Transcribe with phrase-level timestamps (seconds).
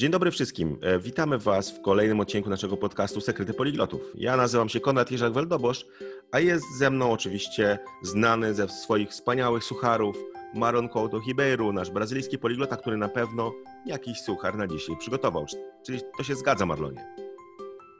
[0.00, 0.78] Dzień dobry wszystkim.
[0.82, 4.00] E, witamy Was w kolejnym odcinku naszego podcastu Sekrety Poliglotów.
[4.14, 5.86] Ja nazywam się Konrad Jerzak Weldobosz,
[6.32, 10.16] a jest ze mną oczywiście znany ze swoich wspaniałych sucharów
[10.54, 13.52] Maron Couto Ribeiro, nasz brazylijski poliglota, który na pewno
[13.86, 15.46] jakiś suchar na dzisiaj przygotował.
[15.86, 17.06] Czyli to się zgadza, Marlonie.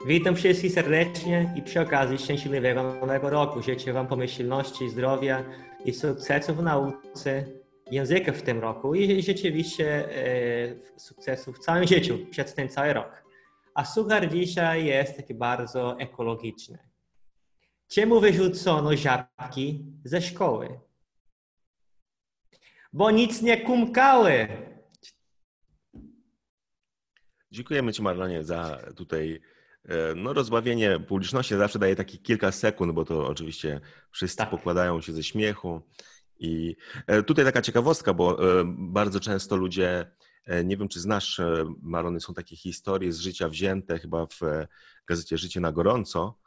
[0.07, 3.63] Witam wszystkich serdecznie i przy okazji szczęśliwego nowego roku.
[3.63, 5.45] Życzę Wam pomyślności, zdrowia
[5.85, 7.60] i sukcesów w nauce
[7.91, 13.23] języka w tym roku i rzeczywiście e, sukcesu w całym życiu przez ten cały rok.
[13.75, 16.79] A suchar dzisiaj jest taki bardzo ekologiczny.
[17.89, 20.81] Czemu wyrzucono żabki ze szkoły?
[22.93, 24.49] Bo nic nie kumkały.
[27.51, 29.41] Dziękujemy Ci Marlonie za tutaj
[29.89, 31.57] e, no, rozbawienie publiczności.
[31.57, 33.81] Zawsze daje taki kilka sekund, bo to oczywiście
[34.11, 34.51] wszyscy tak.
[34.51, 35.83] pokładają się ze śmiechu.
[36.41, 40.07] I e, tutaj taka ciekawostka, bo e, bardzo często ludzie,
[40.45, 41.41] e, nie wiem czy znasz,
[41.83, 44.41] Marony, są takie historie z życia wzięte chyba w
[45.07, 46.39] gazecie Życie na gorąco,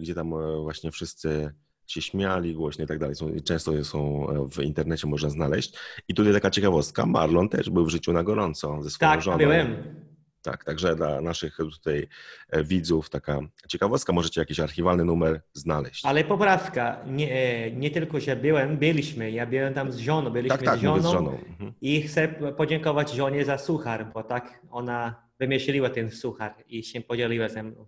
[0.00, 0.30] gdzie tam
[0.62, 1.54] właśnie wszyscy
[1.86, 3.16] się śmiali głośno i tak dalej.
[3.44, 5.74] Często są w internecie można znaleźć.
[6.08, 9.38] I tutaj taka ciekawostka, Marlon też był w życiu na gorąco ze swoją tak, żoną.
[9.38, 10.09] Tak, byłem.
[10.42, 12.08] Tak, także dla naszych tutaj
[12.50, 16.04] e, widzów taka ciekawostka, możecie jakiś archiwalny numer znaleźć.
[16.04, 20.58] Ale poprawka, nie, e, nie tylko, że byłem, byliśmy, ja byłem tam z żoną, byliśmy
[20.58, 21.72] tak, tak, z, żoną z żoną mhm.
[21.80, 27.48] i chcę podziękować żonie za suchar, bo tak ona wymyśliła ten suchar i się podzieliła
[27.48, 27.86] ze mną.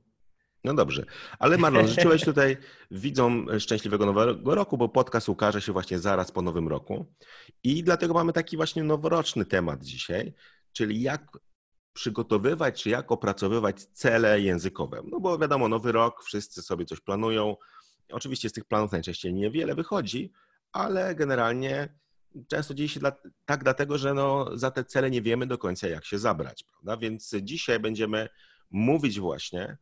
[0.65, 1.05] No dobrze,
[1.39, 2.57] ale Marlon, życzyłeś tutaj
[2.91, 7.07] widzom szczęśliwego nowego roku, bo podcast ukaże się właśnie zaraz po nowym roku
[7.65, 10.33] i dlatego mamy taki właśnie noworoczny temat dzisiaj,
[10.73, 11.39] czyli jak
[11.93, 15.03] przygotowywać, czy jak opracowywać cele językowe.
[15.11, 17.57] No bo wiadomo, nowy rok, wszyscy sobie coś planują.
[18.13, 20.33] Oczywiście z tych planów najczęściej niewiele wychodzi,
[20.73, 21.89] ale generalnie
[22.49, 23.13] często dzieje się dla,
[23.45, 26.65] tak dlatego, że no, za te cele nie wiemy do końca, jak się zabrać.
[26.65, 26.97] Prawda?
[26.97, 28.29] Więc dzisiaj będziemy
[28.71, 29.77] mówić właśnie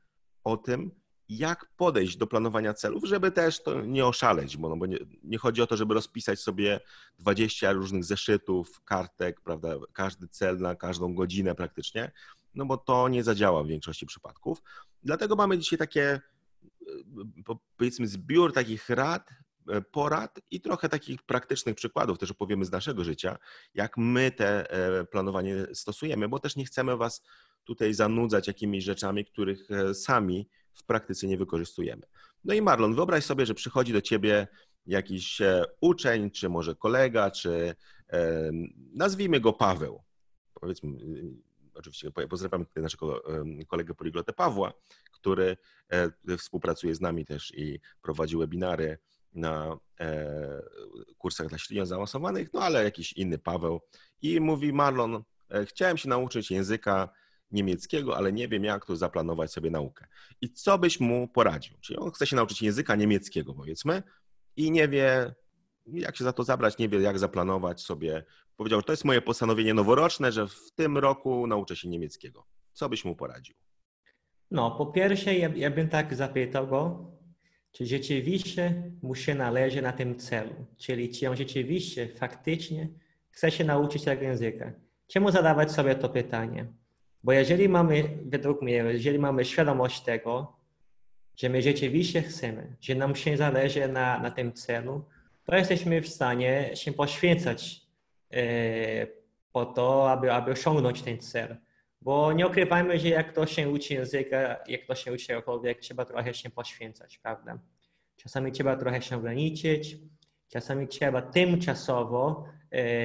[0.45, 1.00] o tym,
[1.31, 5.39] jak podejść do planowania celów, żeby też to nie oszaleć, bo, no, bo nie, nie,
[5.39, 6.81] chodzi o to, żeby rozpisać sobie
[7.19, 12.13] 20 różnych zeszytów, kartek, prawda, każdy cel na każdą godzinę praktycznie,
[12.55, 14.63] no bo to nie zadziała w większości przypadków.
[15.03, 16.21] Dlatego mamy dzisiaj takie,
[17.53, 19.31] e, powiedzmy, zbiór takich rad,
[19.69, 23.39] e, porad i trochę takich praktycznych przykładów też opowiemy z naszego życia,
[23.75, 27.23] jak my te e, planowanie stosujemy, bo też nie chcemy Was
[27.65, 32.03] tutaj zanudzać jakimiś rzeczami, których sami w praktyce nie wykorzystujemy.
[32.45, 34.49] No i Marlon, wyobraź sobie, że przychodzi do ciebie
[34.87, 37.75] jakiś e, uczeń, czy może kolega, czy
[38.13, 38.51] e,
[38.95, 40.03] nazwijmy go Paweł.
[40.55, 40.95] Powiedzmy, e,
[41.75, 43.23] oczywiście pozdrawiam naszego
[43.69, 44.73] kolegę poliglotę Pawła,
[45.13, 45.57] który
[46.39, 48.99] współpracuje z nami też i prowadzi webinary
[49.33, 49.77] na
[51.19, 53.81] kursach dla średnio zaawansowanych, no ale jakiś inny Paweł
[54.23, 55.23] i mówi Marlon,
[55.67, 57.09] chciałem się nauczyć języka
[57.53, 60.07] niemieckiego, ale nie wiem, jak tu zaplanować sobie naukę.
[60.41, 61.77] I co byś mu poradził?
[61.81, 64.03] Czyli on chce się nauczyć języka niemieckiego, powiedzmy,
[64.57, 65.35] i nie wie,
[65.87, 68.25] jak się za to zabrać, nie wie, jak zaplanować sobie.
[68.57, 72.47] Powiedział, to jest moje postanowienie noworoczne, że w tym roku nauczę się niemieckiego.
[72.73, 73.57] Co byś mu poradził?
[74.51, 77.11] No, po pierwsze, ja, ja bym tak zapytał go,
[77.73, 82.89] czy rzeczywiście mu się należy na tym celu, czyli czy on rzeczywiście, faktycznie
[83.31, 84.73] chce się nauczyć tego języka.
[85.07, 86.73] Czemu zadawać sobie to pytanie?
[87.25, 90.57] Bo jeżeli mamy, według mnie, jeżeli mamy świadomość tego,
[91.37, 95.05] że my rzeczywiście chcemy, że nam się zależy na, na tym celu,
[95.45, 97.81] to jesteśmy w stanie się poświęcać
[98.33, 99.07] e,
[99.53, 101.57] po to, aby, aby osiągnąć ten cel.
[102.03, 106.05] Bo nie ukrywajmy, że jak to się uczy języka, jak to się uczy czegokolwiek, trzeba
[106.05, 107.59] trochę się poświęcać, prawda?
[108.17, 109.97] Czasami trzeba trochę się ograniczyć,
[110.49, 112.45] czasami trzeba tymczasowo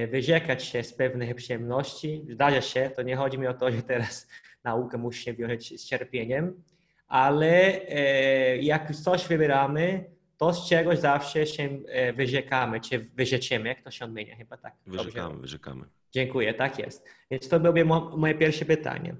[0.08, 2.26] wyrzekać się z pewnych przyjemności.
[2.30, 4.28] Zdarza się, to nie chodzi mi o to, że teraz
[4.64, 6.64] naukę musi się wiązać z cierpieniem,
[7.08, 10.06] ale e, jak coś wybieramy,
[10.38, 14.74] to z czegoś zawsze się e, wyrzekamy, czy wyrzeczemy, jak to się odmienia chyba tak.
[14.86, 15.42] Wyrzekamy, Dobrze.
[15.42, 15.86] wyrzekamy.
[16.12, 17.06] Dziękuję, tak jest.
[17.32, 17.86] Więc to byłoby
[18.18, 19.16] moje pierwsze pytanie.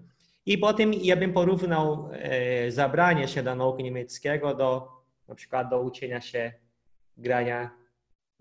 [0.46, 2.10] I potem ja bym porównał
[2.70, 4.88] zabranie się do nauki niemieckiego do
[5.28, 6.54] na przykład do uczenia się
[7.18, 7.70] grania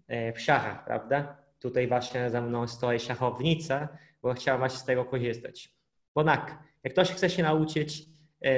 [0.08, 1.44] w szachach, prawda?
[1.64, 3.88] Tutaj właśnie za mną stoi szachownica,
[4.22, 5.75] bo chciałam właśnie z tego korzystać.
[6.14, 8.02] Bo tak, jak ktoś chce się nauczyć
[8.44, 8.52] e,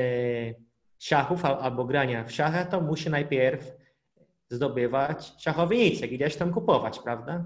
[0.99, 3.73] szachów albo grania w szachy, to musi najpierw
[4.49, 7.44] zdobywać szachownicę, gdzieś tam kupować, prawda?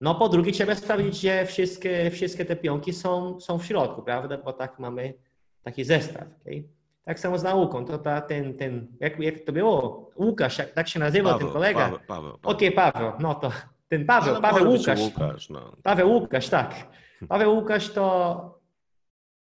[0.00, 4.38] No po drugie trzeba sprawdzić, że wszystkie, wszystkie te pionki są, są w środku, prawda?
[4.38, 5.14] Bo tak mamy
[5.62, 6.28] taki zestaw.
[6.42, 6.68] Okay?
[7.04, 7.84] Tak samo z nauką.
[7.84, 10.10] To ta, ten, ten jak, jak to było?
[10.16, 11.80] Łukasz, jak, tak się nazywał Paweł, ten kolega?
[11.80, 12.54] Paweł, Paweł, Paweł.
[12.54, 13.52] Okej, okay, Paweł, no to
[13.98, 15.00] ten Paweł, Paweł Łukasz.
[15.00, 15.76] Łukasz no.
[15.82, 16.88] Paweł Łukasz, tak.
[17.28, 18.58] Paweł Łukasz to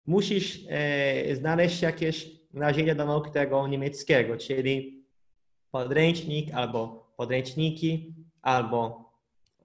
[0.05, 5.05] musisz e, znaleźć jakieś narzędzia do nauki tego niemieckiego, czyli
[5.71, 9.11] podręcznik albo podręczniki, albo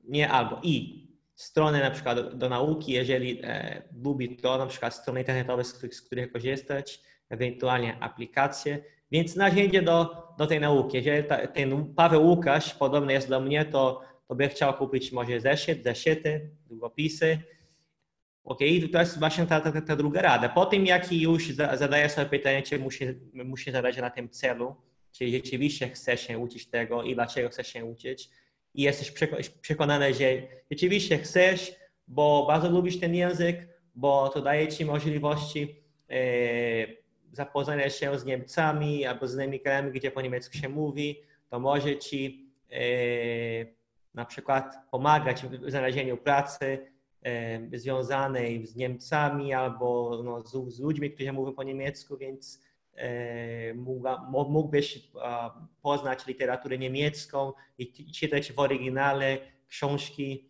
[0.05, 4.95] nie albo i strony na przykład do, do nauki, jeżeli e, lubi to, na przykład
[4.95, 8.79] strony internetowe, z których, z których korzystać, ewentualnie aplikacje,
[9.11, 10.97] więc narzędzie do, do tej nauki.
[10.97, 15.41] Jeżeli ta, ten Paweł Łukasz podobny jest do mnie, to, to by chciał kupić może
[15.41, 17.39] zeszyt, zeszyty, długopisy.
[18.45, 18.59] Ok,
[18.93, 20.49] to jest właśnie ta, ta, ta druga rada.
[20.49, 22.79] Po tym, jak już zadaję sobie pytanie, czy
[23.45, 24.77] musi, zadać na tym celu,
[25.13, 28.31] czy rzeczywiście chcesz się uczyć tego i dlaczego chcesz się uczyć
[28.75, 29.13] i jesteś
[29.61, 30.25] przekonany, że
[30.71, 31.73] rzeczywiście chcesz,
[32.09, 36.17] bo bardzo lubisz ten język, bo to daje ci możliwości e,
[37.33, 41.99] zapoznania się z Niemcami albo z innymi krajami, gdzie po niemiecku się mówi, to może
[41.99, 42.81] ci e,
[44.17, 46.79] na przykład pomagać w znalezieniu pracy
[47.23, 52.63] e, związanej z Niemcami albo no, z, z, ludźmi, którzy mówią po niemiecku, więc
[52.95, 53.75] e,
[54.49, 55.11] mógłbyś
[55.83, 60.49] poznać literaturę niemiecką i czytać w oryginale książki,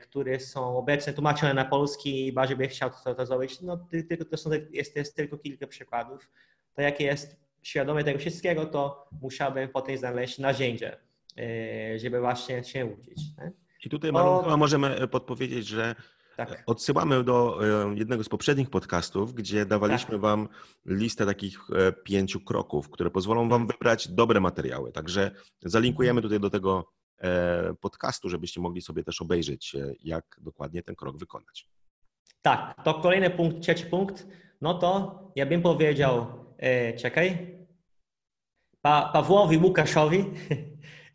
[0.00, 3.60] które są obecne tłumaczone na polski i bardzo by chciał to, to zrobić.
[3.60, 6.30] No, tylko to są, jest, jest tylko kilka przykładów.
[6.74, 11.09] To jak jest świadomy tego wszystkiego, to musiałbym potem znaleźć narzędzie E,
[11.96, 13.22] żeby właśnie się uczyć.
[13.38, 13.52] Nie?
[13.84, 14.56] I tutaj o...
[14.56, 15.94] możemy podpowiedzieć, że
[16.36, 16.62] tak.
[16.66, 17.60] odsyłamy do
[17.90, 20.20] e, jednego z poprzednich podcastów, gdzie dawaliśmy tak.
[20.20, 20.48] Wam
[20.86, 23.76] listę takich e, pięciu kroków, które pozwolą Wam tak.
[23.76, 24.92] wybrać dobre materiały.
[24.92, 25.30] Także
[25.62, 26.22] zalinkujemy mhm.
[26.22, 26.92] tutaj do tego
[27.80, 31.68] podcastu, żebyście mogli sobie też obejrzeć, jak dokładnie ten krok wykonać.
[32.42, 34.26] Tak, to kolejny punkt, trzeci punkt,
[34.60, 36.26] no to ja bym powiedział,
[36.58, 37.56] e, czekaj,
[38.82, 40.24] pa, Pawłowi Łukaszowi,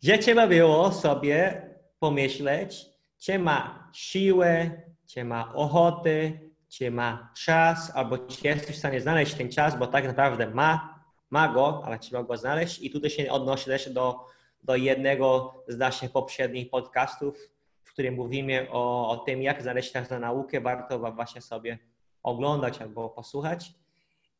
[0.06, 1.62] że trzeba było sobie
[1.98, 2.86] pomyśleć,
[3.18, 4.70] czy ma siłę,
[5.06, 6.32] czy ma ochotę,
[6.68, 11.02] czy ma czas, albo czy jesteś w stanie znaleźć ten czas, bo tak naprawdę ma,
[11.30, 12.82] ma go, ale trzeba go znaleźć.
[12.82, 14.20] I tutaj się odnosi też do,
[14.62, 17.38] do jednego z naszych poprzednich podcastów,
[17.84, 20.60] w którym mówimy o, o tym, jak znaleźć czas na naukę.
[20.60, 21.78] Warto właśnie sobie
[22.22, 23.72] oglądać albo posłuchać.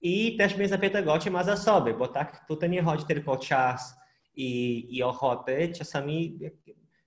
[0.00, 4.06] I też mnie zapytał, czy ma zasoby, bo tak tutaj nie chodzi tylko o czas,
[4.36, 6.38] i, i ochoty, czasami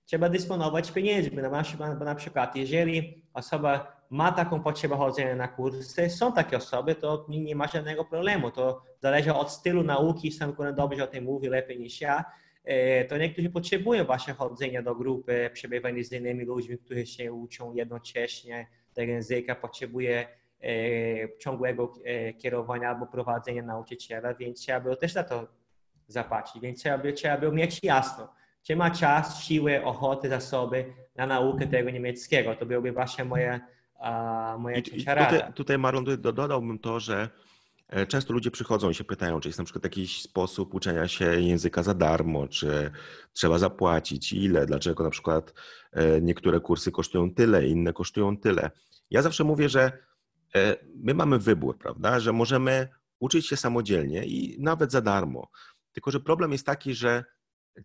[0.04, 1.38] trzeba dysponować pieniędzmi.
[1.42, 1.50] No
[1.98, 7.26] bo na przykład, jeżeli osoba ma taką potrzebę chodzenia na kursy, są takie osoby, to
[7.28, 8.50] nie ma żadnego problemu.
[8.50, 12.24] To zależy od stylu nauki, sam Kuren dobrze o tym mówi, lepiej niż ja.
[12.64, 17.74] E, to niektórzy potrzebują właśnie chodzenia do grupy, przebywania z innymi ludźmi, którzy się uczą
[17.74, 20.26] jednocześnie tego języka, potrzebuje
[21.38, 25.59] ciągłego e, kierowania albo prowadzenia nauczyciela, więc trzeba było też na to
[26.12, 26.62] zapłacić.
[26.62, 28.28] Więc trzeba by, trzeba by mieć jasno,
[28.62, 32.54] czy ma czas, siłę, ochotę, zasoby na naukę tego niemieckiego.
[32.54, 33.60] To byłoby właśnie moje,
[33.94, 37.28] uh, moja I, Tutaj, tutaj Marlon, dodałbym to, że
[37.88, 41.40] e, Często ludzie przychodzą i się pytają, czy jest na przykład jakiś sposób uczenia się
[41.40, 42.90] języka za darmo, czy
[43.32, 45.54] trzeba zapłacić, ile, dlaczego na przykład
[45.92, 48.70] e, niektóre kursy kosztują tyle, inne kosztują tyle.
[49.10, 49.92] Ja zawsze mówię, że
[50.54, 52.88] e, my mamy wybór, prawda, że możemy
[53.20, 55.48] uczyć się samodzielnie i nawet za darmo.
[55.92, 57.24] Tylko, że problem jest taki, że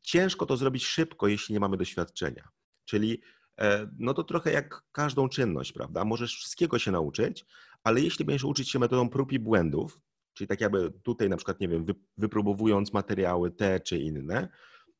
[0.01, 2.49] ciężko to zrobić szybko, jeśli nie mamy doświadczenia.
[2.85, 3.21] Czyli
[3.59, 6.05] e, no to trochę jak każdą czynność, prawda?
[6.05, 7.45] Możesz wszystkiego się nauczyć,
[7.83, 9.99] ale jeśli będziesz uczyć się metodą prób i błędów,
[10.33, 11.85] czyli tak jakby tutaj na przykład, nie wiem,
[12.17, 14.49] wypróbowując materiały te czy inne,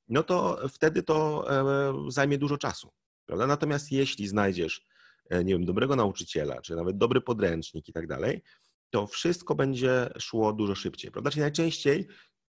[0.07, 2.91] no to wtedy to e, zajmie dużo czasu,
[3.25, 3.47] prawda?
[3.47, 4.85] Natomiast jeśli znajdziesz,
[5.29, 8.41] e, nie wiem, dobrego nauczyciela, czy nawet dobry podręcznik i tak dalej,
[8.89, 11.31] to wszystko będzie szło dużo szybciej, prawda?
[11.31, 12.07] Czyli najczęściej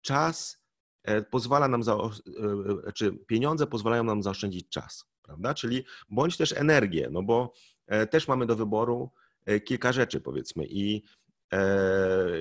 [0.01, 0.63] czas
[1.03, 1.98] e, pozwala nam, za, e,
[2.88, 5.53] e, czy pieniądze pozwalają nam zaoszczędzić czas, prawda?
[5.53, 7.53] Czyli bądź też energię, no bo
[8.12, 9.12] też mamy do wyboru
[9.65, 11.03] kilka rzeczy, powiedzmy, i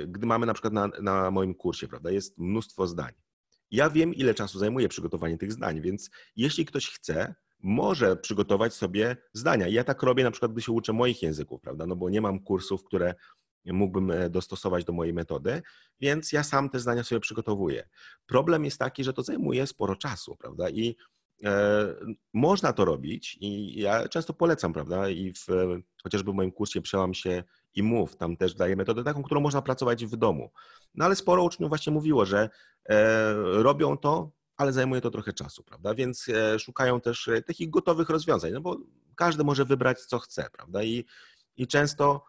[0.06, 3.12] gdy mamy na przykład na, na moim kursie, prawda, jest mnóstwo zdań.
[3.70, 9.16] Ja wiem, ile czasu zajmuje przygotowanie tych zdań, więc jeśli ktoś chce, może przygotować sobie
[9.32, 9.68] zdania.
[9.68, 11.86] Ja tak robię na przykład, gdy się uczę moich języków, prawda?
[11.86, 13.14] No bo nie mam kursów, które
[13.66, 15.62] mógłbym e, dostosować do mojej metody,
[16.00, 17.88] więc ja sam te zdania sobie przygotowuję.
[18.26, 20.70] Problem jest taki, że to zajmuje sporo czasu, prawda?
[20.70, 20.96] I
[21.44, 21.94] e,
[22.34, 25.08] można to robić i ja często polecam, prawda?
[25.08, 25.46] I w,
[26.02, 29.62] chociażby w moim kursie Przełam się i mów, tam też daję metodę taką, którą można
[29.62, 30.50] pracować w domu.
[30.94, 32.50] No ale sporo uczniów właśnie mówiło, że
[32.88, 35.94] e, robią to, ale zajmuje to trochę czasu, prawda?
[35.94, 38.76] Więc e, szukają też e, takich gotowych rozwiązań, no bo
[39.16, 40.82] każdy może wybrać co chce, prawda?
[40.82, 41.04] I,
[41.56, 42.24] i często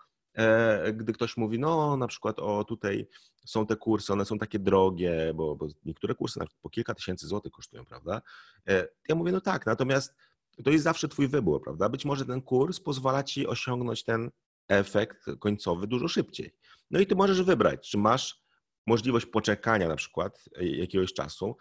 [0.93, 3.07] gdy ktoś mówi, no na przykład o tutaj
[3.45, 7.27] są te kursy, one są takie drogie, bo, bo niektóre kursy nawet po kilka tysięcy
[7.27, 8.21] złotych kosztują, prawda?
[8.67, 10.15] E, ja mówię, no tak, natomiast
[10.63, 11.89] to jest zawsze twój wybór, prawda?
[11.89, 14.31] Być może ten kurs pozwala ci osiągnąć ten
[14.67, 16.55] efekt końcowy dużo szybciej.
[16.91, 18.43] No i ty możesz wybrać, czy masz
[18.87, 21.57] możliwość poczekania na przykład jakiegoś czasu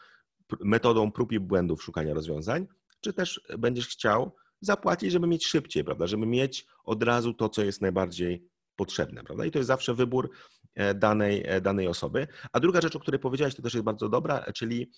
[0.61, 2.67] metodą prób i błędów szukania rozwiązań,
[3.01, 7.65] czy też będziesz chciał zapłacić, żeby mieć szybciej, prawda, żeby mieć od razu to, co
[7.65, 8.49] jest najbardziej
[8.79, 9.45] potrzebne, prawda?
[9.45, 10.31] I to jest zawsze wybór
[10.75, 12.27] e, danej, e, danej osoby.
[12.53, 14.91] A druga rzecz, o której powiedziałeś, to też jest bardzo dobra, czyli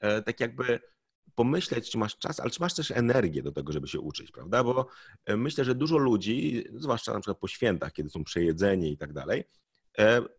[0.00, 0.80] e, tak jakby
[1.34, 4.64] pomyśleć, czy masz czas, ale czy masz też energię do tego, żeby się uczyć, prawda?
[4.64, 4.86] Bo
[5.28, 9.44] myślę, że dużo ludzi, zwłaszcza na przykład po świętach, kiedy są przejedzeni i tak dalej,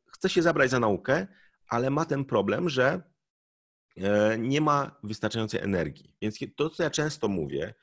[0.05, 1.27] chce się zabrać za naukę,
[1.67, 3.01] ale ma ten problem, że
[4.37, 6.15] nie ma wystarczającej energii.
[6.21, 7.73] Więc to, co ja często mówię,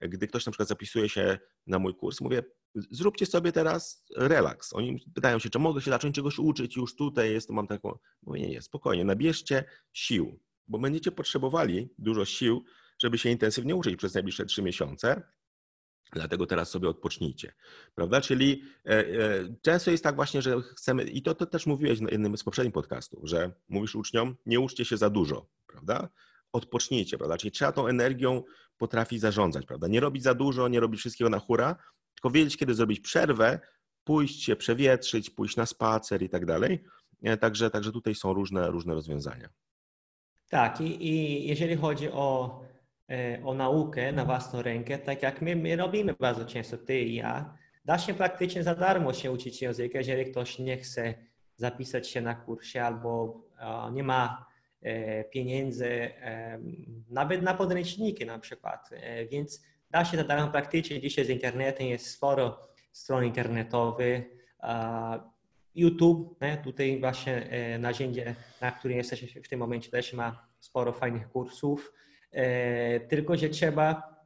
[0.00, 2.42] gdy ktoś na przykład zapisuje się na mój kurs, mówię,
[2.74, 4.72] zróbcie sobie teraz relaks.
[4.72, 8.40] Oni pytają się, czy mogę się zacząć czegoś uczyć już tutaj, jest, mam taką, mówię,
[8.40, 12.64] nie, nie, spokojnie, nabierzcie sił, bo będziecie potrzebowali dużo sił,
[12.98, 15.22] żeby się intensywnie uczyć przez najbliższe trzy miesiące,
[16.12, 17.52] Dlatego teraz sobie odpocznijcie,
[17.94, 18.20] prawda?
[18.20, 19.04] Czyli e, e,
[19.62, 22.74] często jest tak właśnie, że chcemy, i to, to też mówiłeś na jednym z poprzednich
[22.74, 26.08] podcastów, że mówisz uczniom, nie uczcie się za dużo, prawda?
[26.52, 27.38] Odpocznijcie, prawda?
[27.38, 28.42] Czyli trzeba tą energią
[28.78, 29.88] potrafić zarządzać, prawda?
[29.88, 31.76] Nie robić za dużo, nie robić wszystkiego na hura,
[32.18, 33.60] tylko wiedzieć, kiedy zrobić przerwę,
[34.04, 36.84] pójść się przewietrzyć, pójść na spacer i tak dalej.
[37.22, 39.48] E, także, także tutaj są różne, różne rozwiązania.
[40.48, 42.60] Tak, i, i jeżeli chodzi o,
[43.10, 47.14] e, o naukę na własną rękę, tak jak my, my robimy bardzo często, ty i
[47.14, 51.14] ja, da się praktycznie za darmo się uczyć języka, jeżeli ktoś nie chce
[51.56, 53.42] zapisać się na kursie albo
[53.92, 54.46] nie ma
[54.82, 56.10] e, pieniędzy,
[57.10, 58.90] nawet na podręczniki na przykład.
[59.30, 61.00] Więc da się za darmo praktycznie.
[61.00, 64.24] Dzisiaj z internetem jest sporo stron internetowych.
[65.74, 66.56] YouTube, nie?
[66.56, 71.92] tutaj właśnie e, narzędzie, na którym jesteśmy w tym momencie też ma sporo fajnych kursów.
[72.32, 74.16] E, tylko, że trzeba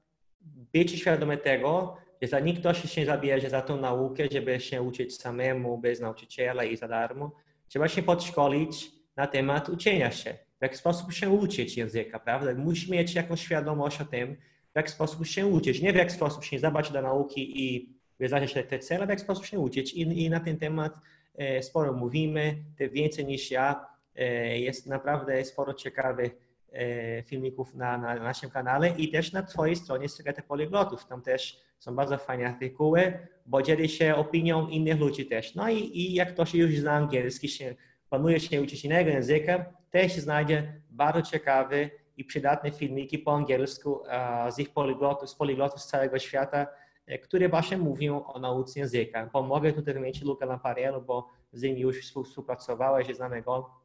[0.72, 5.78] być świadomy tego, że zanim ktoś się zabierze za tą naukę, żeby się uczyć samemu,
[5.78, 7.32] bez nauczyciela i za darmo,
[7.68, 10.34] trzeba się podszkolić na temat uczenia się.
[10.58, 12.54] W jaki sposób się uczyć języka, prawda?
[12.54, 14.36] Musi mieć jakąś świadomość o tym,
[14.72, 15.82] w jaki sposób się uczyć.
[15.82, 17.88] Nie w jaki sposób się zabrać do nauki i
[18.18, 19.92] wyznaczyć te cele, w jaki sposób się uczyć.
[19.92, 20.94] I, i na ten temat
[21.34, 23.86] e, sporo mówimy, te więcej niż ja.
[24.16, 26.32] E, jest naprawdę sporo ciekawych
[26.72, 31.06] e, filmików na, na, naszym kanale i też na Twojej stronie Sekrety Poliglotów.
[31.06, 35.54] Tam też są bardzo fajne artykuły, bo dzieli się opinią innych ludzi też.
[35.54, 37.74] No i, i jak ktoś już zna angielski, się,
[38.10, 44.02] planuje się uczyć innego języka, też znajdzie bardzo ciekawy i przydatne filmiki po angielsku
[44.50, 46.66] z ich poliglotów, z poliglotów z całego świata,
[47.06, 49.26] e, które właśnie mówią o nauce języka.
[49.32, 53.82] Pomogę tutaj wymienić Luka Lamparello, bo z nim już współpracowałeś, znamy go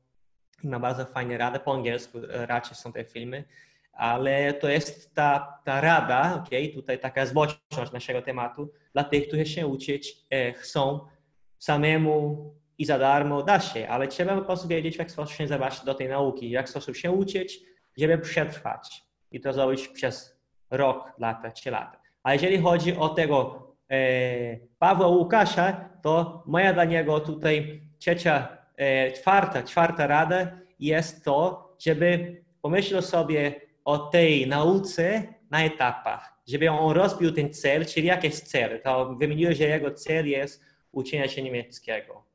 [0.64, 1.60] ma bardzo fajne rady.
[1.60, 3.44] Po angielsku e, raczej są te filmy,
[3.94, 6.68] ale to jest ta, ta rada, okay?
[6.68, 11.00] tutaj taka zboczność naszego tematu, dla tych, którzy się uczyć e, chcą
[11.60, 15.48] samemu i za darmo, da się, ale trzeba po prostu wiedzieć, w jaki sposób się
[15.48, 17.60] zabrać do tej nauki, w jaki sposób się uczyć,
[17.98, 20.40] żeby przetrwać i to zrobić przez
[20.72, 22.02] rok, lata, trzy lata.
[22.24, 23.98] A jeżeli chodzi o tego e,
[24.80, 32.42] Pawła Łukasza, to moja dla niego tutaj trzecia, e, czwarta, czwarta rada jest to, żeby
[32.62, 38.52] pomyślał sobie o tej nauce na etapach, żeby on rozbił ten cel, czyli jaki jest
[38.52, 38.82] cel.
[38.84, 42.27] To wymieniłeś, że jego cel jest uczenia się niemieckiego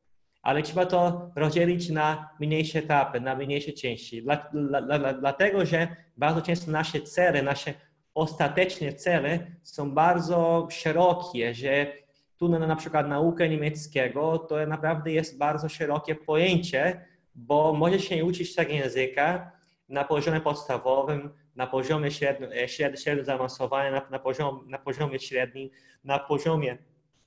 [0.42, 4.22] ale trzeba to rozdzielić na mniejsze etapy, na mniejsze części.
[4.22, 7.74] Dla, dla, dla, dlatego, że bardzo często nasze cele, nasze
[8.14, 11.92] ostateczne cele są bardzo szerokie, że
[12.36, 18.24] tu na, na przykład naukę niemieckiego to naprawdę jest bardzo szerokie pojęcie, bo może się
[18.24, 19.52] uczyć tego języka
[19.88, 25.70] na poziomie podstawowym, na poziomie średnim, średnim, średnim zaawansowanym, na, na, poziom, na poziomie średnim,
[26.04, 26.78] na poziomie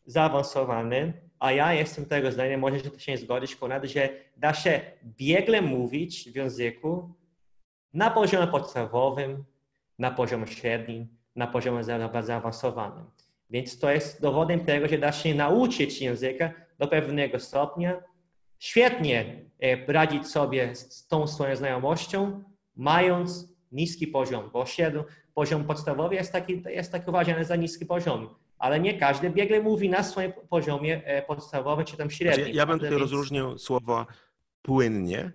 [0.05, 4.81] zaawansowanym a ja jestem tego zdania, może się to się zgodzić, Konrad, że da się
[5.03, 7.13] biegle mówić w języku
[7.93, 9.43] na poziomie podstawowym,
[9.99, 13.05] na poziomie średnim, na poziomie zaawansowanym.
[13.49, 18.03] Więc to jest dowodem tego, że da się nauczyć języka do pewnego stopnia,
[18.59, 22.43] świetnie e, radzić sobie z tą swoją znajomością,
[22.75, 24.65] mając niski poziom, bo
[25.33, 29.89] poziom podstawowy jest taki, jest taki uważany za niski poziom ale nie każdy biegle mówi
[29.89, 32.47] na swoim poziomie e, podstawowym czy tam znaczy, średnim.
[32.47, 33.01] Ja, ja bym tutaj więc...
[33.01, 34.05] rozróżnił słowa
[34.61, 35.31] płynnie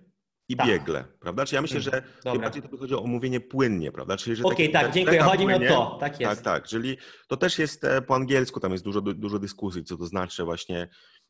[0.49, 0.67] i tak.
[0.67, 1.45] biegle, prawda?
[1.45, 2.41] Czyli ja myślę, że Dobra.
[2.41, 4.13] bardziej to chodzi o mówienie płynnie, prawda?
[4.13, 5.21] Okej, okay, tak, dziękuję.
[5.21, 6.43] Chodzi mi o to, tak jest.
[6.43, 6.97] Tak, tak, czyli
[7.27, 10.87] to też jest e, po angielsku, tam jest dużo, dużo dyskusji, co to znaczy właśnie.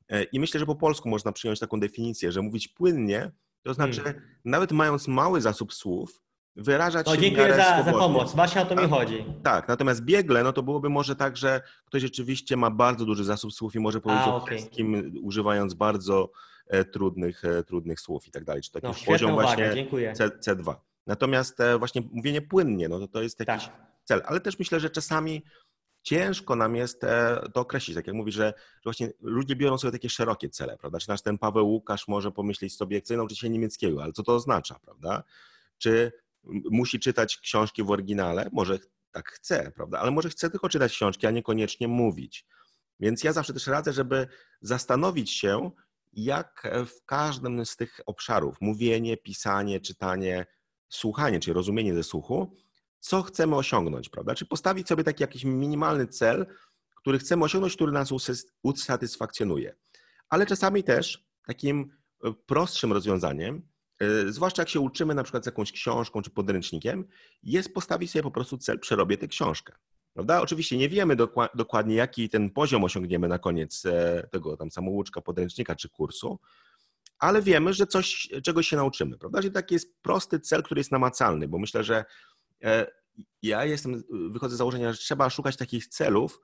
[0.09, 3.31] E, I myślę, że po polsku można przyjąć taką definicję, że mówić płynnie,
[3.63, 4.21] to znaczy hmm.
[4.45, 6.21] nawet mając mały zasób słów,
[6.55, 9.25] wyrażać no, się dziękuję za, za pomoc, właśnie o to mi chodzi.
[9.43, 13.53] Tak, natomiast biegle, no to byłoby może tak, że ktoś rzeczywiście ma bardzo duży zasób
[13.53, 14.55] słów i może powiedzieć A, okay.
[14.55, 16.31] o wszystkim, używając bardzo
[16.67, 19.87] e, trudnych, e, trudnych słów i tak dalej, czy taki no, poziom właśnie.
[20.15, 20.75] C, C2.
[21.07, 23.75] Natomiast e, właśnie mówienie płynnie, no to, to jest jakiś tak.
[24.03, 25.43] cel, ale też myślę, że czasami
[26.03, 27.01] ciężko nam jest
[27.53, 27.95] to określić.
[27.95, 30.99] Tak jak mówi, że, że właśnie ludzie biorą sobie takie szerokie cele, prawda?
[30.99, 34.35] Czy nasz ten Paweł Łukasz może pomyśleć sobie, chcę nauczyć się niemieckiego, ale co to
[34.35, 35.23] oznacza, prawda?
[35.77, 36.11] Czy
[36.71, 38.49] musi czytać książki w oryginale?
[38.51, 38.79] Może
[39.11, 39.99] tak chce, prawda?
[39.99, 42.45] Ale może chce tylko czytać książki, a niekoniecznie mówić.
[42.99, 44.27] Więc ja zawsze też radzę, żeby
[44.61, 45.71] zastanowić się,
[46.13, 50.45] jak w każdym z tych obszarów mówienie, pisanie, czytanie,
[50.89, 52.55] słuchanie, czyli rozumienie ze słuchu,
[52.99, 54.35] co chcemy osiągnąć, prawda?
[54.35, 56.45] Czy postawić sobie taki jakiś minimalny cel,
[56.95, 58.09] który chcemy osiągnąć, który nas
[58.63, 59.75] usatysfakcjonuje.
[60.29, 63.70] Ale czasami też takim e, prostszym rozwiązaniem,
[64.29, 67.07] zwłaszcza jak się uczymy na przykład z jakąś książką czy podręcznikiem,
[67.43, 69.73] jest postawić sobie po prostu cel, przerobię tę książkę.
[70.13, 70.41] Prawda?
[70.41, 71.15] Oczywiście nie wiemy
[71.55, 76.39] dokładnie, jaki ten poziom osiągniemy na koniec e, tego tam samouczka, podręcznika czy kursu,
[77.19, 79.17] ale wiemy, że coś, czegoś się nauczymy.
[79.17, 79.41] Prawda?
[79.41, 82.05] Że taki jest prosty cel, który jest namacalny, bo myślę, że
[82.63, 82.91] E,
[83.41, 86.41] ja jestem, wychodzę z założenia, że trzeba szukać takich celów,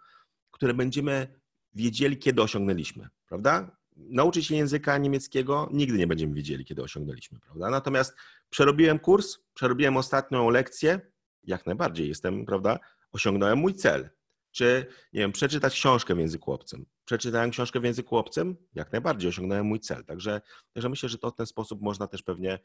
[0.51, 1.39] które będziemy
[1.73, 3.76] wiedzieli, kiedy osiągnęliśmy, prawda?
[3.97, 7.69] Nauczyć się języka niemieckiego nigdy nie będziemy wiedzieli, kiedy osiągnęliśmy, prawda?
[7.69, 8.15] Natomiast
[8.49, 10.99] przerobiłem kurs, przerobiłem ostatnią lekcję,
[11.43, 12.79] jak najbardziej jestem, prawda?
[13.11, 14.09] Osiągnąłem mój cel.
[14.51, 16.85] Czy, nie wiem, przeczytać książkę w języku obcym.
[17.05, 20.05] Przeczytałem książkę w języku obcym, jak najbardziej osiągnąłem mój cel.
[20.05, 20.41] Także,
[20.73, 22.59] także myślę, że to w ten sposób można też pewnie,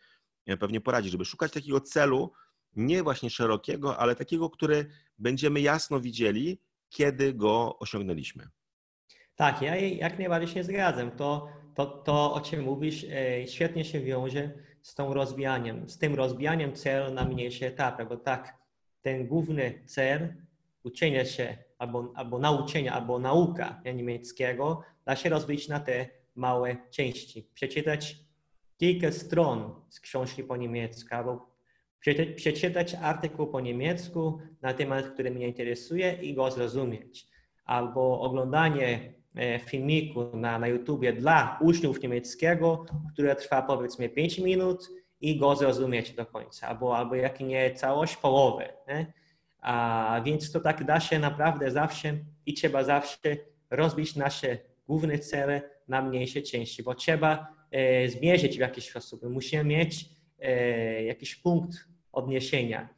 [0.60, 2.32] pewnie poradzić, żeby szukać takiego celu,
[2.76, 8.48] nie właśnie szerokiego, ale takiego, który będziemy jasno widzieli, kiedy go osiągnęliśmy.
[9.36, 11.10] Tak, ja jak najbardziej się zgadzam.
[11.10, 14.50] To, to, to o czym mówisz, e, świetnie się wiąże
[14.82, 18.54] z tą rozbijaniem, z tym rozbijaniem celu na mniejsze etapy, bo tak,
[19.02, 20.34] ten główny cel
[20.84, 27.48] uczenia się albo, albo nauczenia, albo nauka niemieckiego da się rozbić na te małe części.
[27.54, 28.16] Przeczytać
[28.76, 31.52] kilka stron z książki po niemiecku, albo
[32.36, 37.28] przeczytać artykuł po niemiecku na temat, który mnie interesuje i go zrozumieć.
[37.64, 39.14] Albo oglądanie
[39.66, 44.88] filmiku na, na YouTubie dla uczniów niemieckiego, które trwa powiedzmy 5 minut
[45.20, 48.72] i go zrozumieć do końca, albo, albo jak nie całość, połowę.
[48.88, 49.12] Nie?
[49.60, 53.36] A więc to tak da się naprawdę zawsze i trzeba zawsze
[53.70, 59.22] rozbić nasze główne cele na mniejsze części, bo trzeba e, zmierzyć w jakiś sposób.
[59.22, 61.76] Musimy mieć e, jakiś punkt
[62.12, 62.88] odniesienia,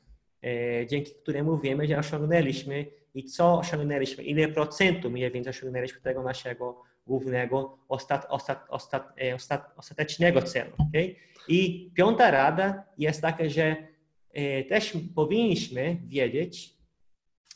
[0.43, 6.23] e, dzięki któremu wiemy, że osiągnęliśmy i co osiągnęliśmy, ile procentów mniej więcej osiągnęliśmy tego
[6.23, 10.73] naszego głównego, ostat, ostat, ostat, e, ostat, ostatecznego celu.
[10.79, 11.17] Okay?
[11.49, 13.77] I piąta rada jest taka, że
[14.33, 16.75] e, też powinniśmy wiedzieć,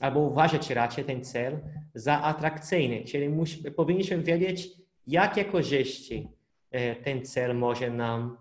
[0.00, 1.58] albo uważać raczej ten cel
[1.94, 4.68] za atrakcyjny, czyli musimy, powinniśmy wiedzieć,
[5.06, 6.28] jakie korzyści
[7.04, 8.36] ten cel może nam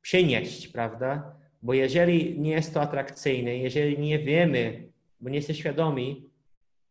[0.00, 1.36] przynieść, prawda?
[1.62, 4.89] Bo jeżeli nie jest to atrakcyjne, jeżeli nie wiemy,
[5.20, 6.30] bo nie jesteśmy świadomi,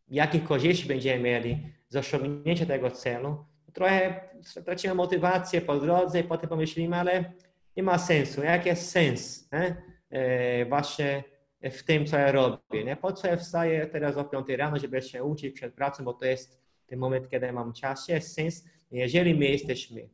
[0.08, 4.20] jakie korzyści będziemy mieli z osiągnięcia tego celu, trochę
[4.64, 7.32] tracimy motywację po drodze i potem pomyślimy, ale
[7.76, 8.42] nie ma sensu.
[8.42, 9.82] Jaki jest sens nie?
[10.10, 11.24] E, właśnie
[11.62, 12.84] w tym, co ja robię?
[12.84, 12.96] Nie?
[12.96, 16.24] Po co ja wstaję teraz o 5 rano, żeby się uczyć przed pracą, bo to
[16.24, 18.08] jest ten moment, kiedy mam czas.
[18.08, 20.08] Jest sens, jeżeli my jesteśmy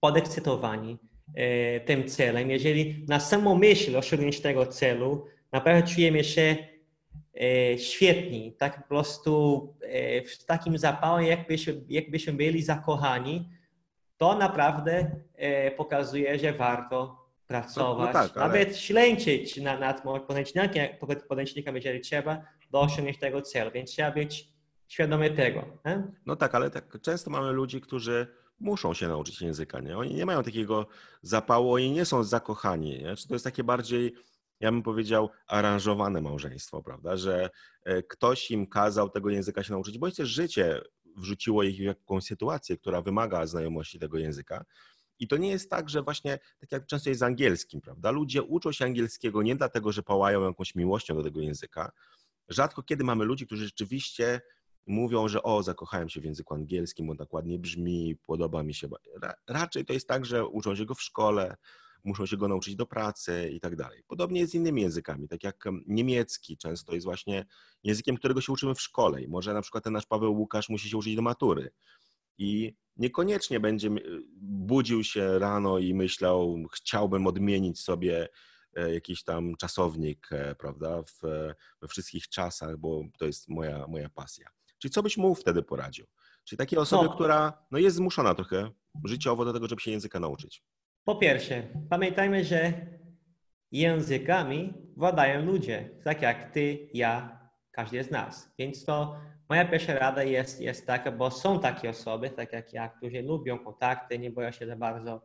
[0.00, 0.98] podekscytowani,
[1.34, 6.56] E, tym celem, jeżeli na samą myśl osiągnięcia tego celu naprawdę czujemy się
[7.78, 13.48] świetni, tak po prostu e, w takim zapale, jakbyśmy, jakbyśmy byli zakochani,
[14.16, 15.10] to naprawdę
[15.76, 18.46] pokazuje, że warto pracować, no, no tak, ale...
[18.46, 20.02] nawet ślęczyć na, nad
[21.28, 24.48] podręcznikami, jeżeli trzeba, do osiągnięcia tego celu, więc trzeba być
[24.88, 25.64] świadomy tego.
[25.84, 26.02] Nie?
[26.26, 28.26] No tak, ale tak często mamy ludzi, którzy
[28.60, 29.98] muszą się nauczyć języka, nie?
[29.98, 30.86] Oni nie mają takiego
[31.22, 33.16] zapału, oni nie są zakochani, nie?
[33.16, 34.14] Czy to jest takie bardziej,
[34.60, 37.16] ja bym powiedział, aranżowane małżeństwo, prawda?
[37.16, 37.50] Że
[37.84, 40.80] e, ktoś im kazał tego języka się nauczyć, bo też życie
[41.16, 44.64] wrzuciło ich w jakąś sytuację, która wymaga znajomości tego języka.
[45.18, 48.10] I to nie jest tak, że właśnie, tak jak często jest z angielskim, prawda?
[48.10, 51.92] Ludzie uczą się angielskiego nie dlatego, że pałają jakąś miłością do tego języka.
[52.48, 54.40] Rzadko kiedy mamy ludzi, którzy rzeczywiście
[54.86, 58.88] mówią, że o, zakochałem się w języku angielskim, bo tak ładnie brzmi, podoba mi się.
[59.48, 61.56] Raczej to jest tak, że uczą się go w szkole,
[62.06, 64.02] muszą się go nauczyć do pracy i tak dalej.
[64.06, 67.46] Podobnie jest z innymi językami, tak jak niemiecki często jest właśnie
[67.84, 70.90] językiem, którego się uczymy w szkole i może na przykład ten nasz Paweł Łukasz musi
[70.90, 71.70] się uczyć do matury
[72.38, 73.90] i niekoniecznie będzie
[74.40, 78.28] budził się rano i myślał, chciałbym odmienić sobie
[78.92, 81.20] jakiś tam czasownik, prawda, w,
[81.80, 84.48] we wszystkich czasach, bo to jest moja, moja pasja.
[84.78, 86.06] Czyli co byś mu wtedy poradził?
[86.44, 87.14] Czyli takiej osoby, no.
[87.14, 88.70] która no, jest zmuszona trochę
[89.04, 90.62] życiowo do tego, żeby się języka nauczyć.
[91.06, 92.72] Po pierwsze, pamiętajmy, że
[93.72, 97.40] językami władają ludzie, tak jak ty, ja,
[97.70, 98.54] każdy z nas.
[98.58, 99.16] Więc to
[99.48, 103.58] moja pierwsza rada jest, jest taka, bo są takie osoby, tak jak ja, którzy lubią
[103.58, 105.22] kontakty, nie boją się za bardzo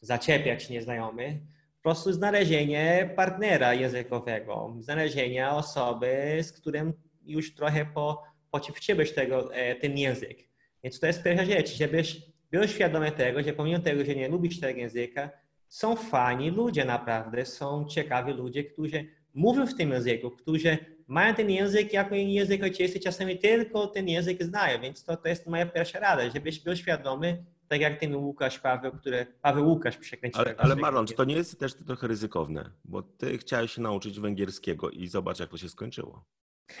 [0.00, 1.36] zaczepiać nieznajomych.
[1.76, 9.74] Po prostu znalezienie partnera językowego, znalezienie osoby, z którym już trochę po, pociwczyłeś tego, e,
[9.74, 10.38] ten język.
[10.84, 14.60] Więc to jest pierwsza rzecz, żebyś był świadomy tego, że pomimo tego, że nie lubisz
[14.60, 15.30] tego języka,
[15.68, 21.50] są fajni ludzie naprawdę, są ciekawi ludzie, którzy mówią w tym języku, którzy mają ten
[21.50, 26.00] język jako język ojczysty, czasami tylko ten język znają, więc to, to jest moja pierwsza
[26.00, 30.40] rada, żebyś był świadomy, tak jak ten Łukasz Paweł, który, Paweł Łukasz przekręcił.
[30.40, 32.70] Ale, ale Marlon, czy to nie jest też trochę ryzykowne?
[32.84, 36.24] Bo ty chciałeś się nauczyć węgierskiego i zobacz, jak to się skończyło.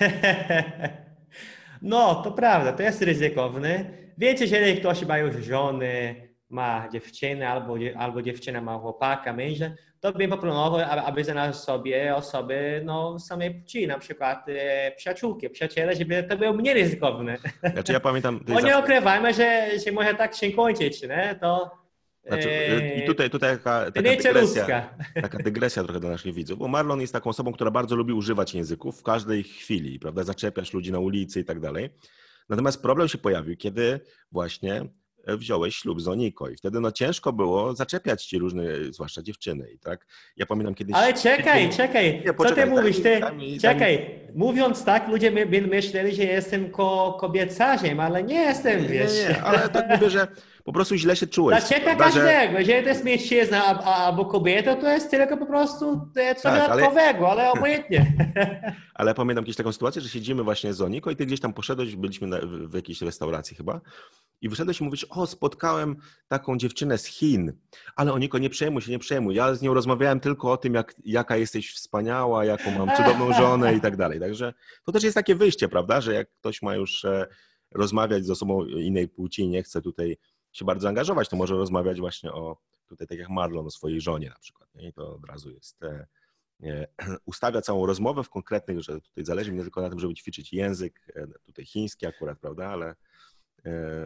[1.82, 3.84] no, to prawda, to jest ryzykowne.
[4.18, 6.14] Wiecie, jeżeli ktoś ma już żony,
[6.50, 12.82] ma dziewczynę albo, albo dziewczyna ma chłopaka, męża, to bym proponował, aby znaleźć sobie osoby
[12.84, 17.36] no, samej płci, na przykład e, przyjaciółki, przyjaciele, żeby to było mniej ryzykowne.
[17.72, 18.40] Znaczy ja pamiętam...
[18.48, 21.36] Bo nie ukrywajmy, że, że może tak się kończyć, nie?
[21.40, 21.70] To,
[22.30, 26.68] znaczy, e, I tutaj, tutaj taka, taka, dygresja, taka dygresja trochę dla naszych widzów, bo
[26.68, 30.24] Marlon jest taką osobą, która bardzo lubi używać języków w każdej chwili, prawda?
[30.24, 31.90] Zaczepiasz ludzi na ulicy i tak dalej.
[32.48, 34.00] Natomiast problem się pojawił, kiedy
[34.32, 34.88] właśnie
[35.26, 39.68] E, wziąłeś ślub z Oniko i wtedy no ciężko było zaczepiać ci różne, zwłaszcza dziewczyny
[39.82, 40.06] tak.
[40.36, 40.96] Ja pamiętam kiedyś...
[40.96, 43.02] Ale czekaj, czekaj, nie, poczekaj, co ty mówisz?
[43.02, 43.20] Ty,
[43.60, 49.12] czekaj, mówiąc tak, ludzie by myśleli, że jestem ko kobiecarzem, ale nie jestem, wiesz.
[49.12, 50.26] Nie, nie, ale tak mówię, że
[50.64, 51.62] po prostu źle się czułeś.
[51.62, 52.58] Zaczepia każdego, że...
[52.58, 57.42] jeżeli to jest mężczyzna albo kobieta, to jest tylko po prostu coś tak, dodatkowego, ale,
[57.42, 58.06] ale obojętnie.
[58.94, 61.96] Ale pamiętam kiedyś taką sytuację, że siedzimy właśnie z Oniko i ty gdzieś tam poszedłeś,
[61.96, 63.80] byliśmy na, w jakiejś restauracji chyba
[64.40, 65.96] i wyszedłeś i mówisz, o, spotkałem
[66.28, 67.52] taką dziewczynę z Chin,
[67.96, 69.34] ale Oniko, nie przejmuj się, nie przejmuj.
[69.34, 73.74] Ja z nią rozmawiałem tylko o tym, jak, jaka jesteś wspaniała, jaką mam cudowną żonę
[73.74, 74.20] i tak dalej.
[74.20, 77.26] Także to też jest takie wyjście, prawda, że jak ktoś ma już e,
[77.74, 80.16] rozmawiać z osobą innej płci i nie chce tutaj
[80.52, 84.28] się bardzo angażować, to może rozmawiać właśnie o, tutaj tak jak Marlon, o swojej żonie
[84.28, 84.74] na przykład.
[84.74, 84.88] Nie?
[84.88, 86.06] I to od razu jest, e,
[86.62, 86.86] e,
[87.26, 90.52] ustawia całą rozmowę w konkretnych, że tutaj zależy mi nie tylko na tym, żeby ćwiczyć
[90.52, 92.94] język, e, tutaj chiński akurat, prawda, ale,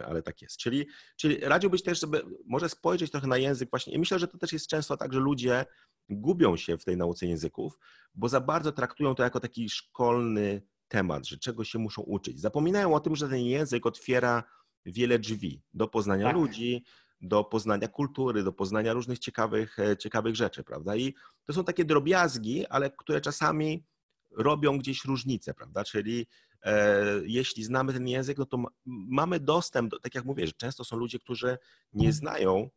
[0.07, 0.57] ale tak jest.
[0.57, 4.39] Czyli, czyli radziłbyś też, żeby może spojrzeć trochę na język właśnie i myślę, że to
[4.39, 5.65] też jest często tak, że ludzie
[6.09, 7.79] gubią się w tej nauce języków,
[8.15, 12.41] bo za bardzo traktują to jako taki szkolny temat, że czego się muszą uczyć.
[12.41, 14.45] Zapominają o tym, że ten język otwiera
[14.87, 16.35] wiele drzwi do poznania tak.
[16.35, 16.85] ludzi,
[17.21, 20.97] do poznania kultury, do poznania różnych ciekawych, e, ciekawych rzeczy, prawda?
[20.97, 23.85] I to są takie drobiazgi, ale które czasami
[24.31, 25.85] robią gdzieś różnicę, prawda?
[25.85, 26.27] Czyli
[26.63, 30.53] e, jeśli znamy ten język, no to ma, mamy dostęp, do, tak jak mówię, że
[30.53, 31.59] często są ludzie, którzy
[31.93, 32.71] nie znają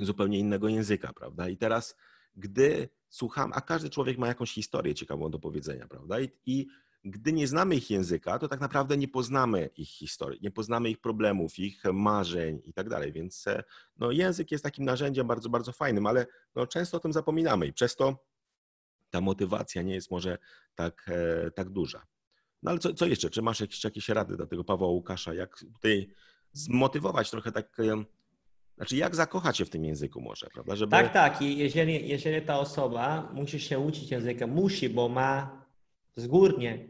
[0.00, 1.48] zupełnie innego języka, prawda?
[1.48, 1.96] I teraz,
[2.36, 6.20] gdy słucham, a każdy człowiek ma jakąś historię ciekawą do powiedzenia, prawda?
[6.20, 6.66] I, i
[7.04, 11.00] gdy nie znamy ich języka, to tak naprawdę nie poznamy ich historii, nie poznamy ich
[11.00, 13.12] problemów, ich marzeń i tak dalej.
[13.12, 13.64] Więc e,
[13.98, 17.72] no, język jest takim narzędziem bardzo, bardzo fajnym, ale no, często o tym zapominamy i
[17.72, 18.24] przez to
[19.10, 20.38] ta motywacja nie jest może
[20.74, 22.06] tak, e, tak duża.
[22.62, 23.30] No ale co, co jeszcze?
[23.30, 25.34] Czy masz jakieś, jakieś rady dla tego Pawła Łukasza?
[25.34, 26.08] Jak tutaj
[26.52, 28.04] zmotywować trochę tak, e,
[28.76, 30.76] znaczy jak zakochać się w tym języku może, prawda?
[30.76, 30.90] Żeby...
[30.90, 31.42] Tak, tak.
[31.42, 35.58] Jeżeli, jeżeli ta osoba musi się uczyć języka, musi, bo ma
[36.20, 36.88] zgórnie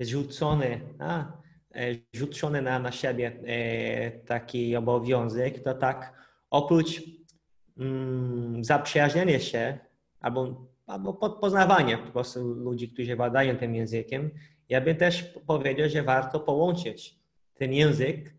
[0.00, 1.32] zrzucony, a,
[1.74, 6.14] e, rzucony na, na siebie e, taki obowiązek, to tak
[6.50, 7.02] oprócz
[7.78, 9.78] mm, zaprzyjaźnienia się
[10.20, 14.30] albo, albo poznawania po prostu ludzi, którzy badają tym językiem,
[14.68, 17.20] ja bym też powiedział, że warto połączyć
[17.54, 18.34] ten język,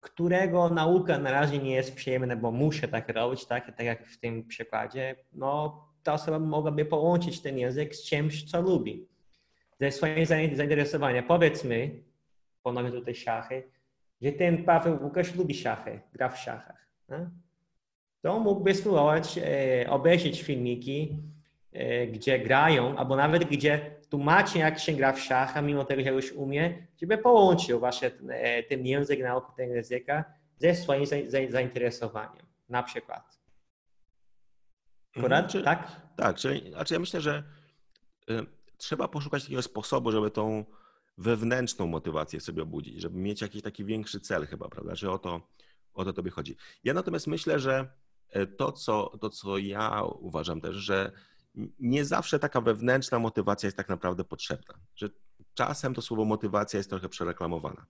[0.00, 4.20] którego nauka na razie nie jest przyjemna, bo muszę tak robić, tak, tak jak w
[4.20, 9.13] tym przykładzie, no ta osoba mogłaby połączyć ten język z czymś, co lubi
[9.80, 11.24] ze swoim zainteresowaniem.
[11.24, 11.90] Powiedzmy,
[12.62, 13.62] ponownie tutaj szachy,
[14.22, 16.88] że ten Paweł Łukasz lubi szachy, gra w szachach.
[17.08, 17.30] Nie?
[18.22, 21.22] To mógłby spróbować e, obejrzeć filmiki,
[21.72, 26.10] e, gdzie grają, albo nawet gdzie tłumaczy, jak się gra w szachy, mimo tego, że
[26.10, 30.24] już umie, żeby połączył właśnie ten, e, ten język, naukę tego języka
[30.56, 31.06] ze swoim
[31.48, 33.38] zainteresowaniem, na przykład.
[35.16, 36.00] Akurat, mhm, tak?
[36.16, 37.42] Tak, czyli znaczy ja myślę, że
[38.30, 40.64] y, trzeba poszukać takiego sposobu, żeby tą
[41.18, 45.40] wewnętrzną motywację sobie obudzić, żeby mieć jakiś taki większy cel chyba, prawda, że o to,
[45.94, 46.56] o to tobie chodzi.
[46.84, 47.88] Ja natomiast myślę, że
[48.28, 51.12] e, to co, to, co ja uważam też, że
[51.78, 54.74] nie zawsze taka wewnętrzna motywacja jest tak naprawdę potrzebna.
[54.96, 55.08] Że
[55.54, 57.86] czasem to słowo motywacja jest trochę przereklamowana.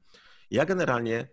[0.51, 1.29] Ja generalnie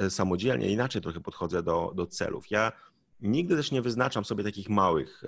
[0.00, 2.50] y, samodzielnie inaczej trochę podchodzę do, do celów.
[2.50, 2.72] Ja
[3.20, 5.24] nigdy też nie wyznaczam sobie takich małych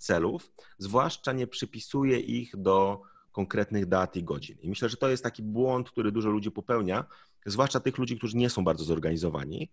[0.00, 4.58] celów, zwłaszcza nie przypisuję ich do konkretnych dat i godzin.
[4.60, 7.04] I myślę, że to jest taki błąd, który dużo ludzi popełnia,
[7.46, 9.70] zwłaszcza tych ludzi, którzy nie są bardzo zorganizowani,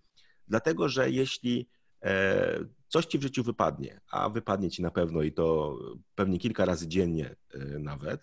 [0.47, 1.69] dlatego że jeśli
[2.03, 5.77] e, coś ci w życiu wypadnie, a wypadnie ci na pewno i to
[6.15, 8.21] pewnie kilka razy dziennie e, nawet,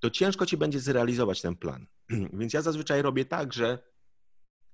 [0.00, 1.86] to ciężko ci będzie zrealizować ten plan.
[2.38, 3.78] Więc ja zazwyczaj robię tak, że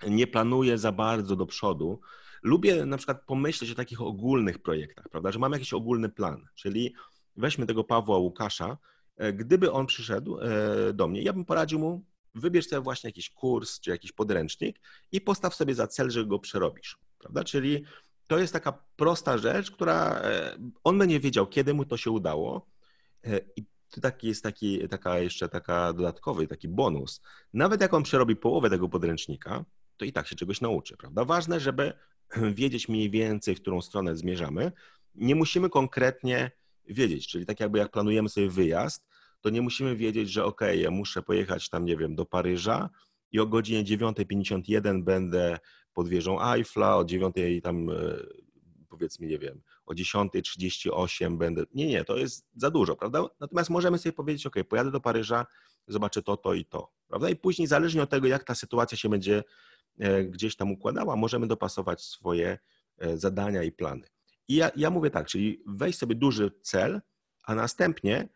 [0.09, 2.01] nie planuję za bardzo do przodu.
[2.45, 6.95] Lubię na przykład pomyśleć o takich ogólnych projektach, prawda, że mam jakiś ogólny plan, czyli
[7.37, 8.79] weźmy tego Pawła Łukasza,
[9.17, 10.39] e, gdyby on przyszedł
[10.95, 12.05] do mnie, ja bym poradził mu,
[12.35, 14.81] wybierz sobie właśnie jakiś kurs czy jakiś podręcznik
[15.13, 17.45] i postaw sobie za cel, że go przerobisz, prawda?
[17.45, 17.85] Czyli
[18.27, 22.67] to jest taka prosta rzecz, która e, on będzie wiedział, kiedy mu to się udało
[23.25, 23.65] e, i
[24.01, 27.21] taki jest taki, taka jeszcze taka dodatkowy, taki bonus.
[27.53, 29.65] Nawet jak on przerobi połowę tego podręcznika,
[29.97, 31.25] to i tak się czegoś nauczy, prawda?
[31.25, 31.93] Ważne, żeby
[32.55, 34.73] wiedzieć mniej więcej, w którą stronę zmierzamy.
[35.15, 36.51] Nie musimy konkretnie
[36.89, 39.07] wiedzieć, czyli tak jakby jak planujemy sobie wyjazd,
[39.41, 42.91] to nie musimy wiedzieć, że ok, ja muszę pojechać tam, nie wiem, do Paryża
[43.33, 45.59] i o godzinie 9.51 będę
[45.93, 47.95] pod wieżą Eiffla, o 9 tam e,
[48.89, 51.65] powiedzmy, nie wiem, o 10.38 będę.
[51.75, 53.25] Nie, nie, to jest za dużo, prawda?
[53.41, 55.47] Natomiast możemy sobie powiedzieć, ok, pojadę do Paryża,
[55.89, 57.31] zobaczę to, to i to, prawda?
[57.31, 59.45] I później, zależnie od tego, jak ta sytuacja się będzie
[60.25, 62.59] gdzieś tam układała, możemy dopasować swoje
[62.99, 64.07] e, zadania i plany.
[64.49, 67.01] I ja, ja mówię tak, czyli weź sobie duży cel,
[67.45, 68.29] a następnie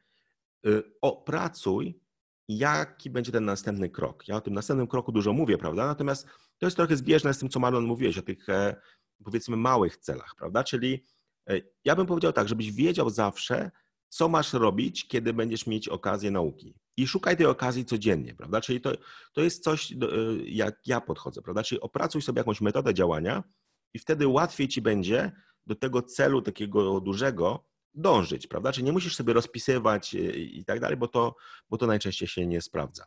[0.66, 2.01] Y, opracuj,
[2.49, 4.29] jaki będzie ten następny krok.
[4.29, 5.87] Ja o tym następnym kroku dużo mówię, prawda?
[5.87, 6.27] Natomiast
[6.59, 8.77] to jest trochę zbieżne z tym, co Marlon mówiłeś o tych e,
[9.25, 10.64] powiedzmy małych celach, prawda?
[10.64, 11.05] Czyli
[11.51, 13.71] e, ja bym powiedział tak, żebyś wiedział zawsze,
[14.09, 16.75] co masz robić, kiedy będziesz mieć okazję nauki.
[16.97, 18.61] I szukaj tej okazji codziennie, prawda?
[18.61, 18.92] Czyli to,
[19.33, 19.97] to jest coś, e,
[20.44, 21.62] jak ja podchodzę, prawda?
[21.62, 23.44] Czyli opracuj sobie jakąś metodę działania
[23.94, 25.33] i wtedy łatwiej ci będzie
[25.66, 28.73] do tego celu takiego dużego dążyć, prawda?
[28.73, 31.35] Czyli nie musisz sobie rozpisywać e, i tak dalej, bo to,
[31.71, 33.05] bo to najczęściej się nie sprawdza.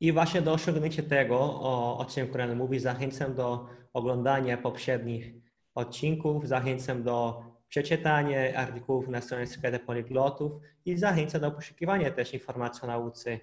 [0.00, 5.34] I właśnie do osiągnięcia tego, o, o czym Koran mówi, zachęcam do oglądania poprzednich
[5.74, 7.42] odcinków, zachęcam do
[7.76, 10.52] przeczytania artykułów na stronie Sekretu Poliglotów
[10.84, 13.38] i zachęcam do poszukiwania też informacji o nauce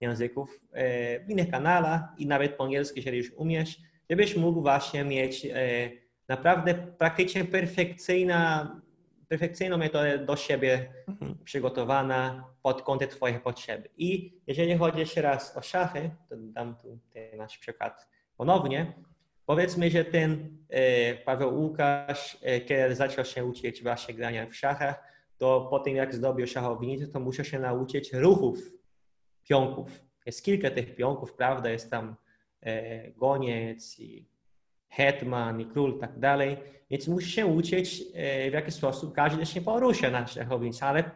[0.00, 5.04] języków e, w innych kanałach i nawet po angielsku, jeżeli już umiesz, żebyś mógł właśnie
[5.04, 5.90] mieć e,
[6.28, 8.70] naprawdę praktycznie perfekcyjna
[9.28, 11.38] perfekcyjną metodę do siebie mhm.
[11.44, 13.88] przygotowana pod kątem Twoich potrzeb.
[13.98, 18.92] I jeżeli chodzi jeszcze raz o szachy, to dam tu ten nasz przykład ponownie.
[19.46, 25.04] Powiedzmy, że ten e, Paweł Łukasz, e, kiedy zaczął się uczyć właśnie grania w szachach,
[25.38, 28.58] to po tym jak zdobył szachownicę, to musiał się nauczyć ruchów
[29.42, 30.00] pionków.
[30.26, 31.70] Jest kilka tych pionków, prawda?
[31.70, 32.16] Jest tam
[32.62, 34.28] e, goniec i
[34.88, 36.56] hetman i król i tak dalej.
[36.90, 38.04] Więc musi się uczyć,
[38.50, 41.10] w jaki sposób każdy się porusza na szachownicy, ale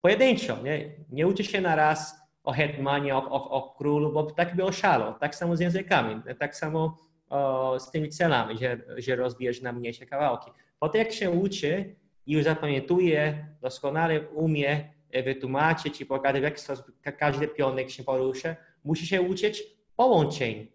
[0.00, 0.62] pojedynczo.
[0.62, 4.64] Nie, nie uczy się na raz o hetmanie, o, o, o królu, bo tak by
[4.64, 5.18] oszalał.
[5.18, 6.96] Tak samo z językami, tak samo
[7.34, 10.50] o, z tymi celami, że, że rozbijesz na mniejsze kawałki.
[10.78, 11.94] Potem jak się uczy
[12.26, 16.86] i już zapamiętuje, doskonale umie e, wytłumaczyć i pokazać, w sposób
[17.18, 19.62] każdy pionek się porusza, musi się uczyć
[19.96, 20.66] połączeń,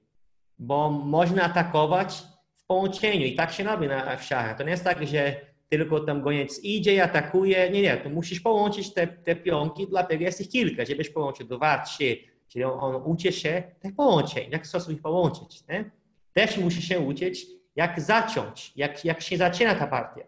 [0.60, 2.24] bo można atakować
[2.68, 4.58] połączeniu i tak się robi na, w szachach.
[4.58, 5.36] To nie jest tak, że
[5.70, 7.70] tylko tam goniec idzie i atakuje.
[7.70, 11.80] Nie, nie, to musisz połączyć te, te pionki, dlatego jest ich kilka, żebyś połączył dwa,
[11.86, 12.18] trzy,
[12.48, 15.68] czyli on, on uczy się tych połączeń, jak sposób ich połączyć.
[15.68, 15.99] Nie?
[16.34, 20.24] Też musi się uczyć, jak zacząć, jak, jak się zaczyna ta partia.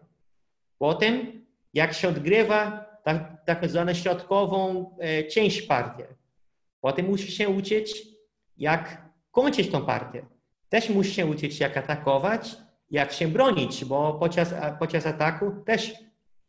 [0.78, 6.02] Potem, jak się odgrywa tak, tak zwaną środkową e, część partii.
[6.80, 8.02] Potem musi się uczyć,
[8.56, 10.26] jak kończyć tą partię
[10.72, 12.56] też musi się uczyć, jak atakować,
[12.90, 15.94] jak się bronić, bo podczas, podczas ataku też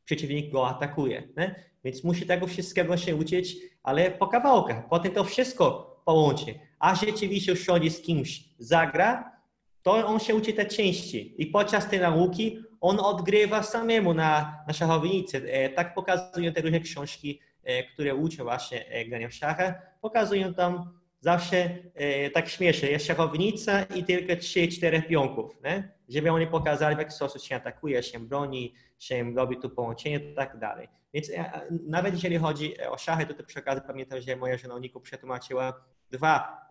[0.06, 1.24] przeciwnik go atakuje.
[1.38, 1.56] Nie?
[1.84, 4.90] Więc musi tego wszystkiego się uczyć, ale po kawałkach.
[4.90, 6.60] Potem to wszystko połączy.
[6.80, 9.32] A rzeczywiście usiądzie z kimś, zagra,
[9.84, 11.36] to on się uczy te części.
[11.38, 15.52] I podczas tej nauki on odgrywa samemu na, na szachownicy.
[15.52, 19.74] E, tak pokazują te różne książki, e, które uczą właśnie e, grania w szachach.
[20.02, 21.70] Pokazują tam zawsze
[22.34, 25.92] tak śmiesznie, jest szachownica i tylko 3-4 pionków, nie?
[26.10, 30.36] żeby oni pokazali, w jaki sposób się atakuje, się broni, się robi tu połączenie i
[30.36, 30.88] tak dalej.
[31.14, 31.32] Więc
[31.88, 35.74] nawet jeżeli chodzi o szachy, to przy okazji pamiętam, że moja żona Niku przetłumaczyła
[36.12, 36.62] dwa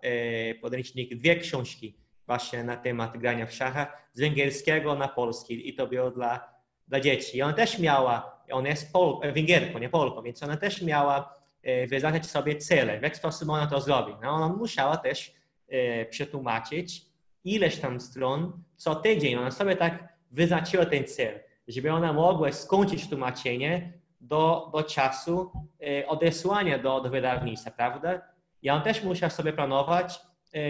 [0.62, 5.86] podręczniki, dwie książki właśnie na temat grania w szachach z węgierskiego na polski i to
[5.86, 6.52] było dla
[6.92, 7.38] dla dzieci.
[7.38, 11.86] I ona też miała, ona jest Pol, Węgierką, nie Polką, więc ona też miała e,
[11.86, 14.12] wyznaczyć sobie cele, w jaki sposób ona to zrobi.
[14.22, 15.34] No, ona musiała też
[15.68, 17.06] e, przetłumaczyć
[17.44, 19.34] ileś tam stron co tydzień.
[19.34, 26.06] Ona sobie tak wyznaczyła ten cel, żeby ona mogła skończyć tłumaczenie do, do czasu e,
[26.06, 28.20] odesłania do, do wydawnictwa, prawda?
[28.62, 30.20] I on też musiał sobie planować
[30.54, 30.60] e,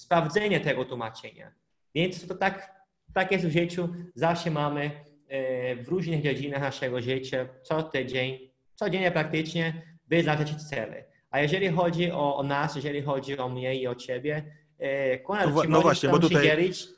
[0.00, 1.52] sprawdzenie tego tłumaczenia.
[1.94, 2.84] Więc to tak,
[3.14, 3.88] tak jest w życiu.
[4.14, 4.90] Zawsze mamy
[5.28, 11.04] e, w różnych dziedzinach naszego życia co tydzień, codziennie praktycznie wyznaczyć cele.
[11.30, 15.54] A jeżeli chodzi o, o, nas, jeżeli chodzi o mnie i o ciebie, e, Konrad,
[15.54, 16.42] no, no właśnie, bo tutaj...
[16.42, 16.88] dzielić?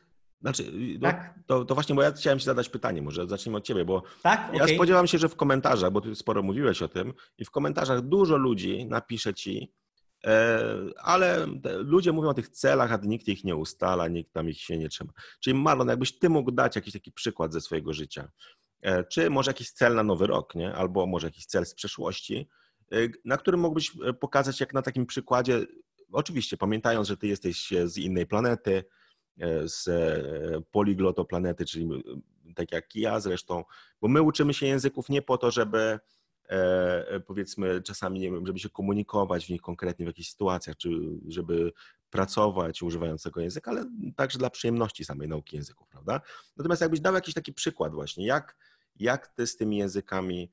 [0.41, 1.35] Znaczy, no, tak?
[1.47, 4.51] to, to, właśnie, bo ja chciałem Ci zadać pytanie, może zacznijmy od Ciebie, bo tak?
[4.55, 8.01] ja spodziewam się, że w komentarzach, bo Ty sporo mówiłeś o tym, i w komentarzach
[8.01, 9.73] dużo ludzi napisze Ci,
[10.97, 11.47] ale
[11.79, 14.89] ludzie mówią o tych celach, a nikt ich nie ustala, nikt tam ich się nie
[14.89, 15.13] trzyma.
[15.41, 18.31] Czyli Marlon, jakbyś Ty mógł dać jakiś taki przykład ze swojego życia,
[18.83, 20.75] e, czy może jakiś cel na nowy rok, nie?
[20.75, 22.49] albo może jakiś cel z przeszłości,
[22.93, 25.67] e, na którym mógłbyś pokazać, jak na takim przykładzie,
[26.13, 28.85] oczywiście pamiętając, że Ty jesteś z innej planety,
[29.41, 31.89] E, z e, poliglotoplanety, czyli
[32.55, 33.65] tak jak ja zresztą,
[34.01, 36.01] bo my uczymy się języków nie po to, żeby e,
[37.27, 40.88] powiedzmy czasami, nie wiem, żeby się komunikować w nich konkretnie w jakichś sytuacjach, czy
[41.29, 41.73] żeby
[42.11, 43.85] pracować używając tego języka, ale
[44.17, 46.21] także dla przyjemności samej nauki języków, prawda?
[46.57, 48.57] Natomiast jakbyś dał jakiś taki przykład właśnie, jak,
[48.97, 50.53] jak ty z tymi językami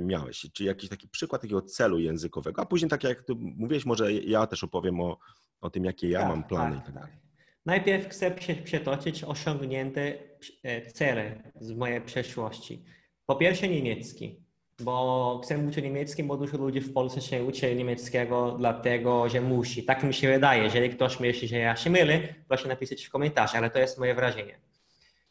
[0.00, 4.12] miałeś, czy jakiś taki przykład takiego celu językowego, a później tak jak ty mówiłeś, może
[4.12, 5.18] ja też opowiem o,
[5.60, 7.26] o tym, jakie ja tak, mam plany tak, i tak, tak dalej.
[7.66, 8.30] Najpierw chcę
[8.64, 10.18] przetoczyć osiągnięte
[10.62, 12.84] e, cele z mojej przeszłości.
[13.26, 14.45] Po pierwsze niemiecki,
[14.80, 19.84] bo chcę uczyć niemiecki, bo dużo ludzi w Polsce się uczy niemieckiego dlatego, że musi.
[19.84, 20.62] Tak mi się wydaje.
[20.62, 24.14] Jeżeli ktoś myśli, że ja się mylę, proszę napisać w komentarzu, ale to jest moje
[24.14, 24.58] wrażenie.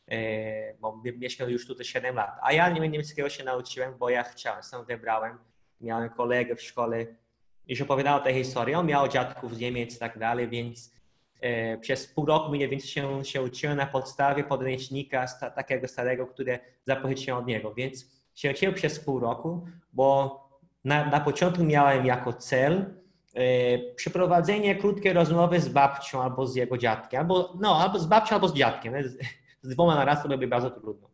[0.08, 2.38] E, bo mieszkam już tutaj 7 lat.
[2.42, 5.38] A ja niemieckiego się nauczyłem, bo ja chciałem, sam wybrałem.
[5.82, 7.06] Miałem kolegę w szkole,
[7.68, 8.80] już opowiadał tę historię.
[8.80, 10.96] On miał dziadków z Niemiec i tak dalej, więc
[11.46, 16.60] E, przez pół roku mniej więcej się, się uczyłem na podstawie podręcznika takiego starego, który
[16.86, 17.74] zapożyczyłem od niego.
[17.74, 20.40] Więc się uczyłem przez pół roku, bo
[20.84, 22.86] na, na początku miałem jako cel
[23.34, 28.36] e, przeprowadzenie krótkiej rozmowy z babcią albo z jego dziadkiem, albo, no, albo z babcią,
[28.36, 28.94] albo z dziadkiem.
[29.04, 29.18] Z,
[29.62, 31.10] z dwoma na raz to byłoby bardzo trudno.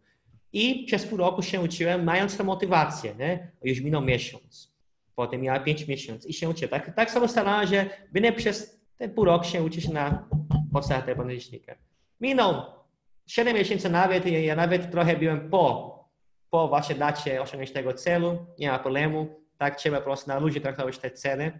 [0.53, 3.15] I przez pół roku się uczyłem, mając tę motywację.
[3.19, 3.51] Nie?
[3.63, 4.71] Już minął miesiąc.
[5.15, 6.69] Potem miałem pięć miesięcy i się uczyłem.
[6.69, 10.27] Tak, tak sobie starałem, że będę przez ten pół rok się uczysz na
[10.73, 11.23] podstawach tego.
[12.21, 12.55] Minął
[13.25, 16.00] 7 miesięcy nawet, ja nawet trochę byłem po,
[16.51, 20.61] po właśnie dacie osiągnięcia tego celu, nie ma problemu, tak trzeba po prostu na ludzi
[20.61, 21.59] traktować te cele,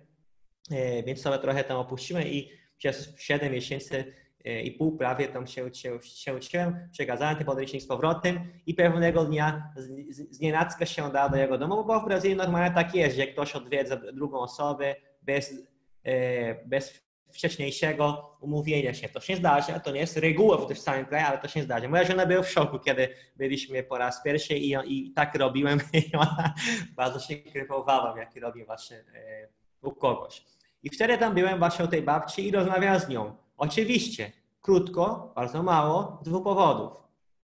[0.72, 4.14] e, więc sobie trochę tam opuściłem i przez 7 miesięcy
[4.46, 8.74] e, i pół prawie tam się, się, się uczyłem, przekazałem ten podręcznik z powrotem i
[8.74, 13.18] pewnego dnia z, z, się dał do jego domu, bo w Brazylii normalnie tak jest,
[13.18, 15.68] że ktoś odwiedza drugą osobę bez,
[16.04, 19.10] e, bez wcześniejszego umówienia się.
[19.10, 21.88] To się zdarza, to nie jest reguła w tym samym kraju, ale to się zdarza.
[21.88, 25.80] Moja żona była w szoku, kiedy byliśmy po raz pierwszy i, i tak robiłem
[26.12, 26.54] i ona
[26.96, 29.48] bardzo się krępowała, jak robię właśnie e,
[29.82, 30.46] u kogoś.
[30.84, 33.36] I wtedy tam byłem właśnie u tej babci i rozmawiałem z nią.
[33.58, 36.98] Oczywiście, krótko, bardzo mało, z dwóch powodów.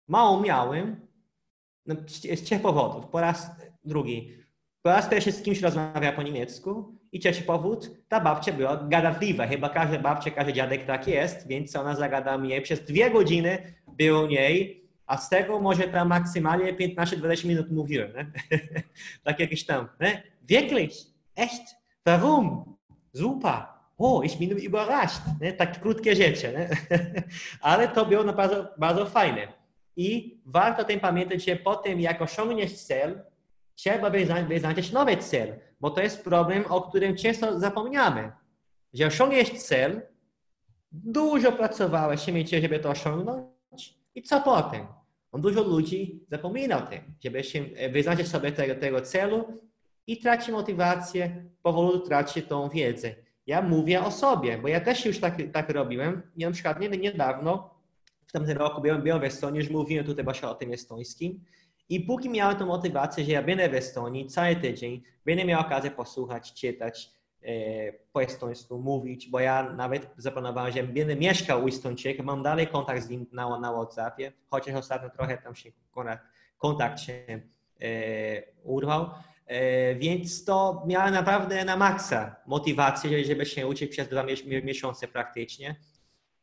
[0.08, 1.08] Mało miałem,
[1.86, 3.06] no, z trzech powodów.
[3.08, 3.52] Po raz
[3.84, 4.34] drugi,
[4.82, 9.48] po raz pierwszy z kimś rozmawiała po niemiecku i trzeci powód, ta babcia była gadatliwa.
[9.48, 12.62] Chyba każda babcia, każdy dziadek tak jest, więc ona zagada mnie.
[12.62, 18.14] Przez dwie godziny był u niej, a z tego może tam maksymalnie 15-20 minut mówiłem.
[18.14, 18.26] Ne?
[19.24, 19.88] tak jakieś tam.
[20.00, 20.24] Ne?
[20.50, 20.94] Wirklich?
[21.36, 21.76] Echt?
[22.06, 22.76] Warum?
[23.14, 23.64] Super.
[23.98, 25.22] O, ich bin überrascht.
[25.42, 25.54] Ne?
[25.54, 26.54] Tak krótkie rzeczy.
[26.54, 26.70] Ne?
[27.62, 29.48] Ale to było bardzo, bardzo fajne.
[29.98, 33.22] I warto tym pamiętać, że po tym, jak osiągniesz cel,
[33.76, 34.10] trzeba
[34.48, 38.32] wyznaczyć nowy cel, bo to jest problem, o którym często zapominamy.
[38.94, 40.02] Że osiągniesz cel,
[40.92, 44.88] dużo pracowałeś się mieć, żeby to osiągnąć i co potem?
[45.32, 49.62] On dużo ludzi zapomina o tym, żeby się wyznaczyć sobie tego, tego celu
[50.08, 53.16] i traci motywację, powolutku traci tą wiedzę.
[53.48, 56.22] Ja mówię o sobie, bo ja też już tak, tak robiłem.
[56.38, 57.76] Ja na przykład nie, niedawno,
[58.28, 61.44] w tamtym roku byłem, byłem w Estonii, już mówiłem tutaj właśnie o tym estońskim
[61.90, 65.92] i póki miałem tę motywację, że ja będę w Estonii cały tydzień, będę miał okazję
[65.92, 67.12] posłuchać, czytać
[67.44, 67.48] e,
[68.14, 73.04] po estońsku, mówić, bo ja nawet zaplanowałem, że będę mieszkał u Estończyka, mam dalej kontakt
[73.04, 75.72] z nim na, na WhatsAppie, chociaż ostatnio trochę tam się
[76.58, 77.14] kontakt się
[77.82, 77.88] e,
[78.64, 79.10] urwał.
[79.48, 84.24] E, więc to miałem naprawdę na maksa motywację, żeby się uczyć przez dwa
[84.64, 85.76] miesiące praktycznie.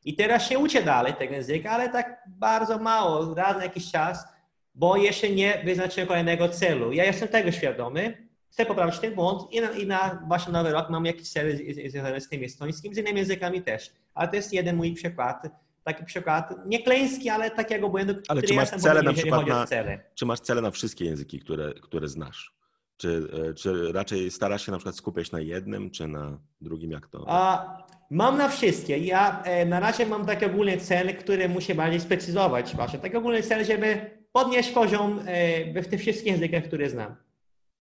[0.05, 4.32] I teraz się uczę dalej tego języka, ale tak bardzo mało, raz na jakiś czas
[4.75, 6.93] bo jeszcze nie wyznaczyłem kolejnego celu.
[6.93, 10.91] Ja jestem tego świadomy, chcę poprawić ten błąd i na, i na właśnie nowy rok
[10.91, 11.59] mam jakiś cel
[11.89, 13.91] związany z tym estońskim, z innymi językami też.
[14.15, 15.43] Ale to jest jeden mój przykład,
[15.85, 19.47] taki przykład, nie klęski, ale takiego błędu, ale który czy masz ja cele na przykład
[19.47, 19.67] na,
[20.15, 22.55] Czy masz cele na wszystkie języki, które, które znasz?
[22.97, 27.07] Czy, e, czy raczej starasz się na przykład skupiać na jednym, czy na drugim, jak
[27.07, 27.25] to?
[27.29, 28.99] A, mam na wszystkie.
[28.99, 32.77] Ja e, na razie mam taki ogólny cel, który muszę bardziej sprecyzować.
[32.77, 32.99] Właśnie.
[32.99, 37.17] Taki ogólny cel, żeby podnieść poziom e, w tych wszystkich językach, które znam.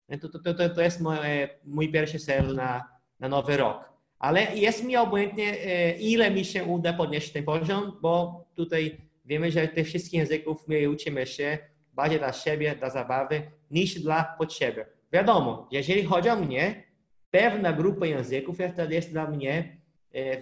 [0.09, 2.87] E, to, to, to, to jest mój, e, mój pierwszy cel na,
[3.19, 3.91] na nowy rok.
[4.19, 9.51] Ale jest mi obojętnie, e, ile mi się uda podnieść ten poziom, bo tutaj wiemy,
[9.51, 11.57] że tych wszystkich języków my uczymy się
[11.93, 14.85] bardziej dla siebie, dla zabawy, niż dla potrzeby.
[15.13, 16.83] Wiadomo, jeżeli chodzi o mnie,
[17.31, 18.57] pewna grupa języków
[18.89, 19.77] jest dla mnie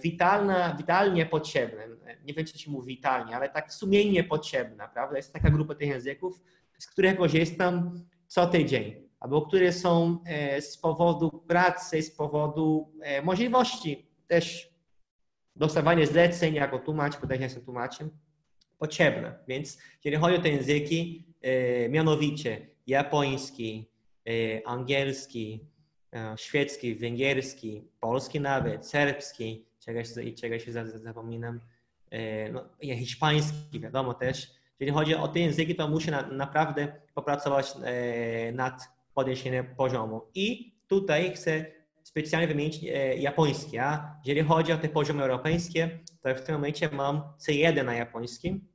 [0.02, 1.82] witalna, witalnie potrzebna.
[2.24, 5.16] Nie wiem, czy się mówi witalnie, ale tak sumiennie potrzebna, prawda?
[5.16, 6.40] Jest taka grupa tych języków,
[6.78, 13.22] z których korzystam co tydzień, albo które są e, z powodu pracy, z powodu e,
[13.22, 14.70] możliwości też
[15.56, 18.10] dostawania zleceń jako tłumacz, bo też jestem tłumaczem,
[18.78, 19.38] potrzebne.
[19.48, 23.90] Więc jeżeli chodzi o te języki, e, mianowicie japoński,
[24.64, 25.64] angielski,
[26.36, 30.08] szwedzki, węgierski, polski nawet, serbski, czegoś,
[30.40, 31.60] czegoś zapominam,
[32.52, 34.50] no, hiszpański, wiadomo też.
[34.80, 37.74] Jeżeli chodzi o te języki, to muszę na, naprawdę popracować
[38.52, 40.22] nad podniesieniem poziomu.
[40.34, 41.66] I tutaj chcę
[42.02, 42.82] specjalnie wymienić
[43.18, 43.78] japoński.
[43.78, 48.68] A jeżeli chodzi o te poziomy europejskie, to w tym momencie mam C1 na japońskim.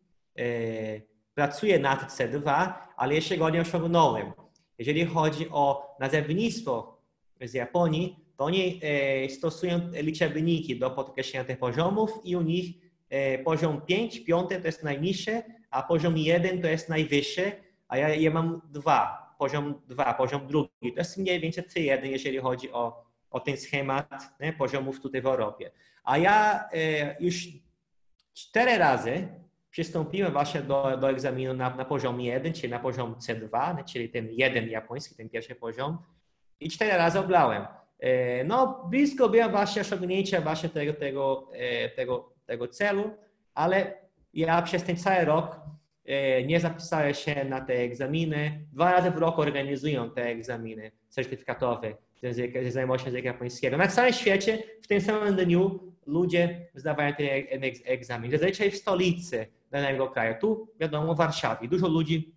[1.34, 4.34] Pracuję nad C2, ale jeszcze go nie osiągnąłem.
[4.78, 6.95] Jeżeli chodzi o nazewnictwo
[7.42, 12.76] z Japonii, to oni e, stosują liczebniki do podkreślenia tych poziomów i u nich
[13.10, 17.52] e, poziom 5, piąty to jest najniższy, a poziom 1 to jest najwyższy,
[17.88, 20.94] a ja, ja mam 2, poziom 2, poziom drugi.
[20.94, 25.26] To jest mniej więcej C1, jeżeli chodzi o, o ten schemat nie, poziomów tutaj w
[25.26, 25.72] Europie.
[26.04, 27.48] A ja e, już
[28.34, 29.28] cztery razy
[29.70, 34.28] przystąpiłem właśnie do, do egzaminu na, na poziom 1, czyli na poziom C2, czyli ten
[34.32, 35.98] jeden japoński, ten pierwszy poziom
[36.60, 37.66] i cztery razy oblałem.
[38.00, 43.18] E, no, blisko byłem właśnie osiągnięcia właśnie tego, tego, e, tego, tego celu,
[43.54, 43.94] ale
[44.34, 45.60] ja przez ten cały rok
[46.06, 48.66] e, nie zapisałem się na te egzaminy.
[48.74, 53.78] Dwa razy w roku organizują te egzaminy certyfikatowe z znajomości języka japońskiego.
[53.78, 58.32] Na całym świecie w tym samym dniu ludzie zdawają ten egzamin.
[58.32, 60.36] Zazwyczaj w stolicy danego kraju.
[60.42, 61.68] Tu, wiadomo, w Warszawie.
[61.68, 62.36] Dużo ludzi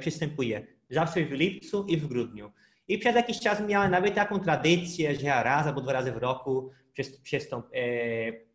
[0.00, 0.66] przystępuje.
[0.90, 2.50] Zawsze w lipcu i w grudniu.
[2.90, 6.70] I przez jakiś czas miałem nawet taką tradycję, że raz albo dwa razy w roku
[7.22, 7.66] przystąp,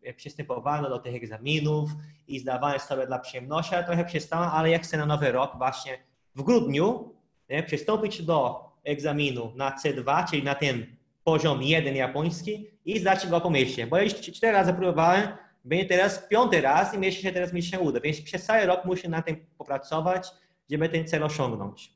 [0.04, 1.90] e, przystępowano do tych egzaminów
[2.28, 5.98] i zdawałem sobie dla przyjemności, ale trochę przestałem, ale jak chcę na nowy rok właśnie
[6.34, 7.14] w grudniu
[7.50, 10.86] nie, przystąpić do egzaminu na C2, czyli na ten
[11.24, 13.86] poziom jeden japoński i zdać go po mieście.
[13.86, 15.28] Bo już cztery razy próbowałem,
[15.64, 18.00] będzie teraz piąty raz i myślę, że teraz mi się uda.
[18.00, 20.28] Więc przez cały rok muszę na tym popracować,
[20.70, 21.95] żeby ten cel osiągnąć.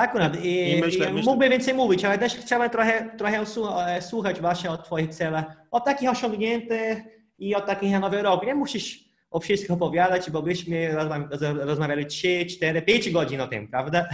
[0.00, 0.44] Tak, Konrad.
[0.44, 1.30] I, I myślę, i myślę...
[1.30, 3.44] mógłbym więcej mówić, ale też chciałem trochę, trochę
[3.86, 6.98] e, słuchać właśnie o Twoich celach, o takich osiągniętych
[7.38, 8.46] i o takich na nowy rok.
[8.46, 10.96] Nie musisz o wszystkich opowiadać, bo byśmy
[11.40, 14.06] rozmawiali 3, 4, 5 godzin o tym, prawda?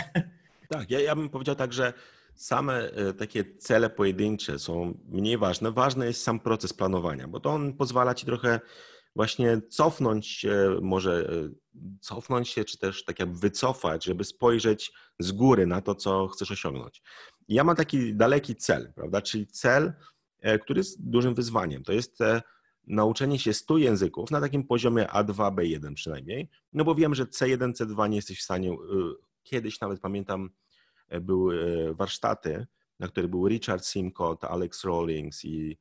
[0.69, 1.93] Tak, ja, ja bym powiedział tak, że
[2.35, 5.71] same e, takie cele pojedyncze są mniej ważne.
[5.71, 8.61] Ważny jest sam proces planowania, bo to on pozwala Ci trochę
[9.17, 11.51] właśnie cofnąć się, może e,
[12.01, 16.51] cofnąć się, czy też tak jakby wycofać, żeby spojrzeć z góry na to, co chcesz
[16.51, 17.03] osiągnąć.
[17.49, 19.23] ja mam taki daleki cel, prawda?
[19.23, 19.93] Czyli cel,
[20.41, 21.83] e, który jest dużym wyzwaniem.
[21.83, 22.43] To jest e,
[22.87, 27.73] nauczenie się 100 języków na takim poziomie A2, B1 przynajmniej, no bo wiem, że C1,
[27.73, 28.77] C2 nie jesteś w stanie,
[29.43, 30.51] kiedyś nawet pamiętam,
[31.21, 32.67] były warsztaty,
[32.99, 35.79] na których był Richard Simcott, Alex Rawlings i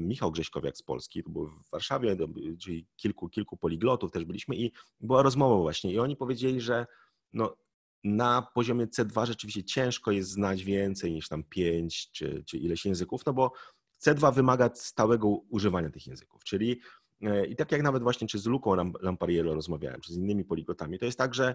[0.00, 2.16] Michał Grześkowiak z Polski, to było w Warszawie,
[2.60, 6.86] czyli kilku, kilku poliglotów też byliśmy i była rozmowa właśnie i oni powiedzieli, że
[7.32, 7.56] no,
[8.04, 13.26] na poziomie C2 rzeczywiście ciężko jest znać więcej niż tam 5 czy, czy ileś języków,
[13.26, 13.52] no bo
[14.02, 16.80] C2 wymaga stałego używania tych języków, czyli
[17.22, 20.98] e, i tak jak nawet właśnie czy z Luką Lampariello rozmawiałem, czy z innymi poliglotami,
[20.98, 21.54] to jest tak, że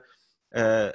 [0.54, 0.94] e,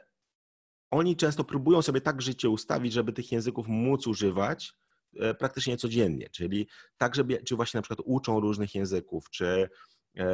[0.90, 4.89] oni często próbują sobie tak życie ustawić, żeby tych języków móc używać, E,
[5.38, 9.68] praktycznie codziennie, czyli tak, żeby, czy właśnie na przykład uczą różnych języków, czy
[10.14, 10.26] e,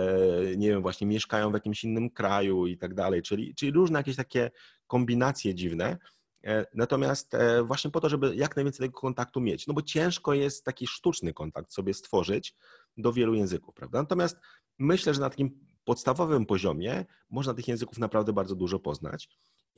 [0.57, 4.17] nie wiem, właśnie mieszkają w jakimś innym kraju i tak dalej, czyli, czyli różne jakieś
[4.17, 4.51] takie
[4.87, 5.99] kombinacje dziwne,
[6.45, 10.65] e, Natomiast właśnie po to, żeby jak najwięcej tego kontaktu mieć, no bo ciężko jest
[10.65, 12.55] taki sztuczny kontakt sobie stworzyć
[12.97, 13.99] do wielu języków, prawda?
[13.99, 14.37] Natomiast
[14.79, 19.29] myślę, że na takim podstawowym poziomie można tych języków naprawdę bardzo dużo poznać.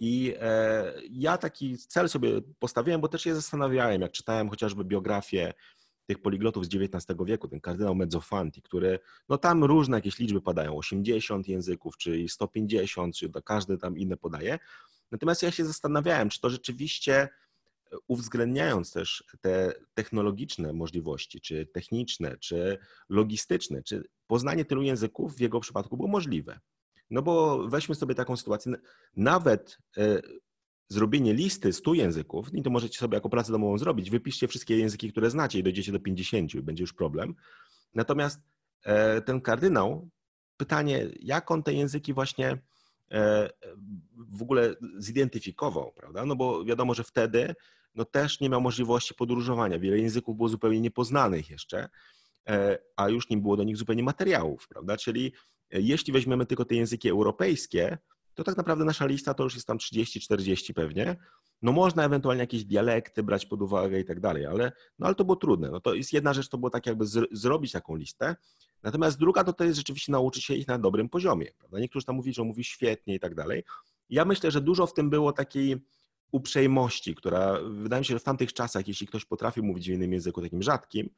[0.00, 5.52] I e, ja taki cel sobie postawiłem, bo też się zastanawiałem, jak czytałem chociażby biografię
[6.06, 10.76] tych poliglotów z XIX wieku, ten kardynał Mezzofanti, który, no tam różne jakieś liczby padają,
[10.76, 14.58] 80 języków, czy 150, czy każdy tam inne podaje.
[15.10, 17.28] Natomiast ja się zastanawiałem, czy to rzeczywiście
[18.06, 22.78] uwzględniając też te technologiczne możliwości, czy techniczne, czy
[23.08, 26.60] logistyczne, czy poznanie tylu języków w jego przypadku było możliwe.
[27.10, 28.72] No bo weźmy sobie taką sytuację,
[29.16, 30.22] nawet e,
[30.88, 35.12] zrobienie listy 100 języków, i to możecie sobie jako pracę domową zrobić, wypiszcie wszystkie języki,
[35.12, 37.34] które znacie i dojdziecie do 50 i będzie już problem.
[37.94, 38.40] Natomiast
[38.82, 40.08] e, ten kardynał,
[40.56, 42.58] pytanie, jak on te języki właśnie
[43.10, 43.50] e,
[44.16, 46.26] w ogóle zidentyfikował, prawda?
[46.26, 47.54] No bo wiadomo, że wtedy
[47.94, 49.78] no też nie miał możliwości podróżowania.
[49.78, 51.88] Wiele języków było zupełnie niepoznanych jeszcze,
[52.96, 54.96] a już nie było do nich zupełnie materiałów, prawda?
[54.96, 55.32] Czyli
[55.70, 57.98] jeśli weźmiemy tylko te języki europejskie,
[58.34, 61.16] to tak naprawdę nasza lista to już jest tam 30-40 pewnie.
[61.62, 65.24] No można ewentualnie jakieś dialekty brać pod uwagę i tak dalej, ale, no ale to
[65.24, 65.70] było trudne.
[65.70, 68.36] No to jest jedna rzecz, to było tak jakby zrobić taką listę,
[68.82, 71.46] natomiast druga to, to jest rzeczywiście nauczyć się ich na dobrym poziomie.
[71.58, 71.78] Prawda?
[71.78, 73.64] Niektórzy tam mówią, że mówi świetnie i tak dalej.
[74.10, 75.84] Ja myślę, że dużo w tym było takiej
[76.32, 80.12] uprzejmości, która wydaje mi się, że w tamtych czasach, jeśli ktoś potrafił mówić w innym
[80.12, 81.10] języku takim rzadkim,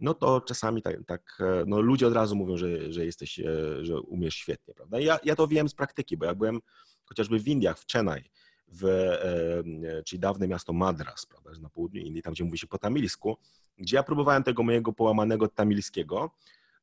[0.00, 3.44] no to czasami tak, tak no ludzie od razu mówią, że, że jesteś, e,
[3.84, 5.00] że umiesz świetnie, prawda?
[5.00, 6.60] Ja, ja to wiem z praktyki, bo jak byłem
[7.04, 8.30] chociażby w Indiach, w Chennai,
[8.68, 12.78] w, e, czyli dawne miasto Madras, prawda, na południu Indii, tam gdzie mówi się po
[12.78, 13.36] tamilsku,
[13.78, 16.30] gdzie ja próbowałem tego mojego połamanego tamilskiego,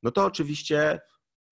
[0.04, 1.00] no to oczywiście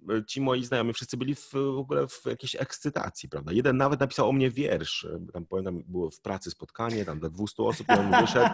[0.09, 3.51] e, ci moi znajomi wszyscy byli w, w ogóle w jakiejś ekscytacji, prawda?
[3.51, 7.63] Jeden nawet napisał o mnie wiersz, tam pamiętam, było w pracy spotkanie, tam do 200
[7.63, 8.49] osób, on wyszedł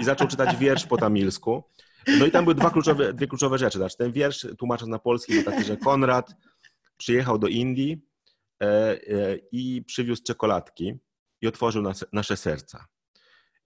[0.00, 1.64] i zaczął czytać wiersz po tamilsku.
[2.18, 3.78] No i tam były dwa kluczowe, dwie kluczowe rzeczy.
[3.78, 6.34] Znaczy, ten wiersz tłumacząc na polski był taki, że Konrad
[6.96, 8.02] przyjechał do Indii
[8.62, 10.94] e, e, i przywiózł czekoladki
[11.40, 12.86] i otworzył nas, nasze serca.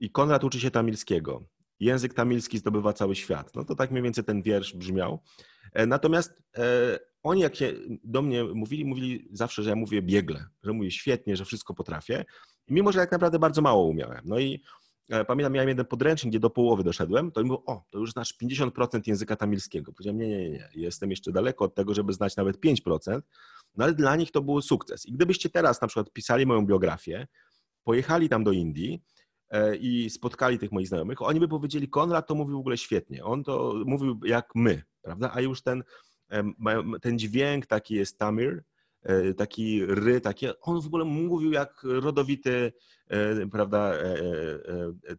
[0.00, 1.44] I Konrad uczy się tamilskiego.
[1.80, 3.54] Język tamilski zdobywa cały świat.
[3.54, 5.22] No to tak mniej więcej ten wiersz brzmiał.
[5.72, 6.42] E, natomiast
[7.22, 7.72] oni, jak się
[8.04, 12.24] do mnie mówili, mówili zawsze, że ja mówię biegle, że mówię świetnie, że wszystko potrafię.
[12.68, 14.20] Mimo, że tak naprawdę bardzo mało umiałem.
[14.24, 14.62] No i
[15.26, 18.34] pamiętam, miałem jeden podręcznik, gdzie do połowy doszedłem, to mi mówił, o, to już znasz
[18.42, 19.92] 50% języka tamilskiego.
[19.92, 23.20] Powiedziałem, nie, nie, nie, jestem jeszcze daleko od tego, żeby znać nawet 5%,
[23.76, 25.06] no ale dla nich to był sukces.
[25.06, 27.26] I gdybyście teraz na przykład pisali moją biografię,
[27.84, 29.02] pojechali tam do Indii
[29.50, 33.24] e, i spotkali tych moich znajomych, oni by powiedzieli, Konrad to mówił w ogóle świetnie,
[33.24, 35.82] on to mówił jak my, prawda, a już ten,
[37.02, 38.62] ten dźwięk taki jest tamil, E,
[39.36, 42.72] taki ry, takie, on w ogóle mówił jak rodowity,
[43.08, 44.16] e, prawda, e,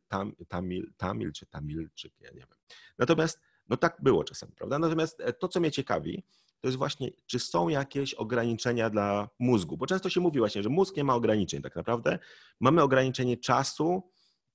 [0.07, 2.57] tam, tamil, tamil czy tamilczyk, ja nie wiem.
[2.97, 4.79] Natomiast, no tak było czasem, prawda?
[4.79, 6.23] Natomiast to, co mnie ciekawi,
[6.61, 10.69] to jest właśnie, czy są jakieś ograniczenia dla mózgu, bo często się mówi właśnie, że
[10.69, 12.19] mózg nie ma ograniczeń tak naprawdę.
[12.59, 14.03] Mamy ograniczenie czasu,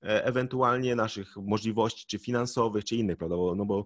[0.01, 3.35] ewentualnie naszych możliwości, czy finansowych, czy innych, prawda?
[3.55, 3.85] No bo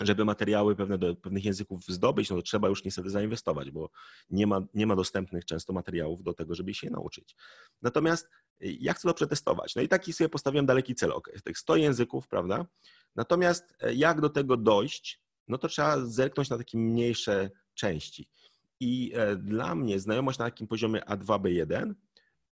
[0.00, 3.90] żeby materiały pewne do pewnych języków zdobyć, no to trzeba już niestety zainwestować, bo
[4.30, 7.36] nie ma, nie ma dostępnych często materiałów do tego, żeby się je nauczyć.
[7.82, 8.28] Natomiast
[8.62, 9.76] y, ja chcę to przetestować.
[9.76, 12.66] No i taki sobie postawiłem daleki cel, ok, tych 100 języków, prawda?
[13.16, 18.28] Natomiast e, jak do tego dojść, no to trzeba zerknąć na takie mniejsze części.
[18.80, 21.94] I e, dla mnie znajomość na takim poziomie A2B1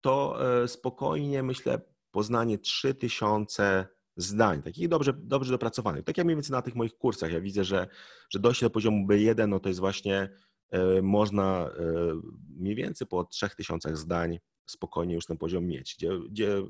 [0.02, 1.82] to e, spokojnie, myślę,
[2.12, 3.88] poznanie 3000
[4.18, 6.04] zdań, takich dobrze, dobrze dopracowanych.
[6.04, 7.88] Tak jak mniej więcej na tych moich kursach, ja widzę, że,
[8.30, 10.30] że dojście do poziomu B1, no to jest właśnie,
[10.70, 16.62] e, można e, mniej więcej po 3000 zdań spokojnie już ten poziom mieć, gdzie, gdzie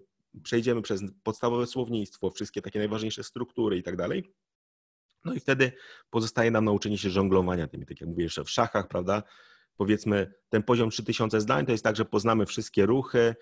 [0.43, 4.34] przejdziemy przez podstawowe słownictwo, wszystkie takie najważniejsze struktury i tak dalej.
[5.26, 5.72] No i wtedy
[6.10, 9.24] pozostaje nam nauczenie się żonglowania tymi, tak jak mówię jeszcze w szachach, prawda?
[9.78, 13.36] Powiedzmy, ten poziom 3000 zdań to jest tak, że poznamy wszystkie ruchy,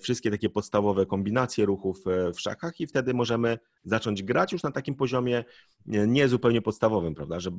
[0.00, 4.70] wszystkie takie podstawowe kombinacje ruchów e, w szachach i wtedy możemy zacząć grać już na
[4.70, 5.44] takim poziomie
[5.86, 7.50] nie zupełnie podstawowym, prawda, że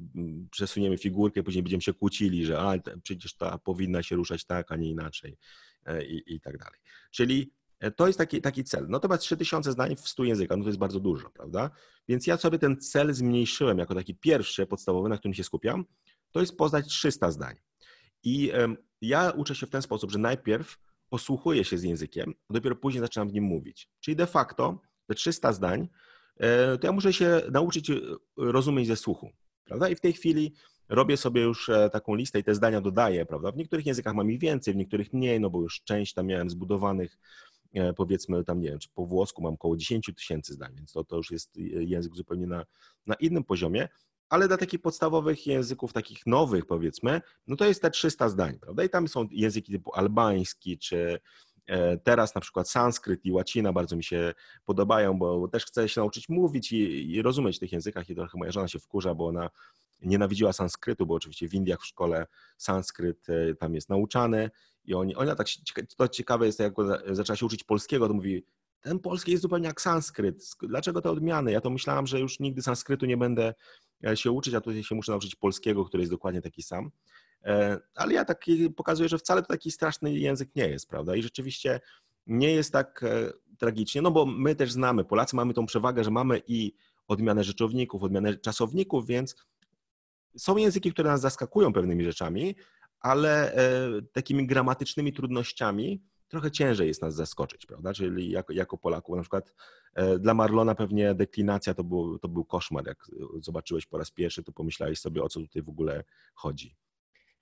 [0.52, 4.76] przesuniemy figurkę, później będziemy się kłócili, że a, przecież ta powinna się ruszać tak, a
[4.76, 5.38] nie inaczej
[5.86, 6.80] e, i, i tak dalej.
[7.12, 7.52] Czyli
[7.96, 8.86] to jest taki, taki cel.
[8.90, 11.70] Natomiast 3000 zdań w 100 językach, no to jest bardzo dużo, prawda?
[12.08, 15.86] Więc ja sobie ten cel zmniejszyłem jako taki pierwszy, podstawowy, na którym się skupiam,
[16.32, 17.56] to jest poznać 300 zdań.
[18.24, 18.52] I
[19.02, 20.78] ja uczę się w ten sposób, że najpierw
[21.10, 23.90] posłuchuję się z językiem, a dopiero później zaczynam w nim mówić.
[24.00, 25.88] Czyli de facto te 300 zdań,
[26.38, 27.96] e, to ja muszę się nauczyć e,
[28.38, 29.32] rozumieć ze słuchu.
[29.66, 29.90] Prawda?
[29.90, 30.54] I w tej chwili
[30.90, 33.52] robię sobie już e, taką listę i te zdania dodaję, prawda?
[33.52, 36.50] W niektórych językach mam ich więcej, w niektórych mniej, no bo już część tam miałem
[36.50, 37.18] zbudowanych,
[37.98, 41.16] powiedzmy tam, nie wiem, czy po włosku mam około 10 tysięcy zdań, więc to, to
[41.18, 42.66] już jest język zupełnie na,
[43.08, 43.88] na innym poziomie.
[44.30, 48.84] Ale dla takich podstawowych języków, takich nowych powiedzmy, no to jest te 300 zdań, prawda?
[48.84, 51.20] I tam są języki typu albański, czy
[51.66, 54.34] e, teraz na przykład sanskryt i łacina bardzo mi się
[54.66, 58.52] podobają, bo też chcę się nauczyć mówić i, i rozumieć tych językach i trochę moja
[58.52, 59.50] żona się wkurza, bo ona
[60.02, 62.28] nienawidziła sanskrytu, bo oczywiście w Indiach w szkole
[62.58, 64.50] sanskryt e, tam jest nauczany
[64.86, 65.48] i oni, ona tak,
[65.98, 66.74] to ciekawe jest, jak
[67.12, 68.46] zaczęła się uczyć polskiego, to mówi,
[68.82, 70.50] ten polski jest zupełnie jak sanskryt.
[70.62, 71.52] Dlaczego te odmiany?
[71.52, 73.54] Ja to myślałam, że już nigdy sanskrytu nie będę
[74.16, 76.92] się uczyć, a tutaj się muszę nauczyć polskiego, który jest dokładnie taki sam.
[77.44, 78.46] E, ale ja tak
[78.76, 81.16] pokazuję, że wcale to taki straszny język nie jest, prawda?
[81.16, 81.80] I rzeczywiście
[82.28, 86.12] nie jest tak e, tragicznie, no bo my też znamy, Polacy mamy tą przewagę, że
[86.12, 86.74] mamy i
[87.08, 89.36] odmianę rzeczowników, odmianę czasowników, więc
[90.38, 92.56] są języki, które nas zaskakują pewnymi rzeczami,
[93.00, 93.56] ale
[94.14, 97.94] takimi gramatycznymi trudnościami trochę ciężej jest nas zaskoczyć, prawda?
[97.94, 99.89] Czyli jako, jako Polaków, na przykład e,
[100.20, 102.88] dla Marlona pewnie deklinacja to był, to był koszmar.
[102.88, 103.12] Jak
[103.42, 106.76] zobaczyłeś po raz pierwszy, to pomyślałeś sobie, o co tutaj w ogóle chodzi.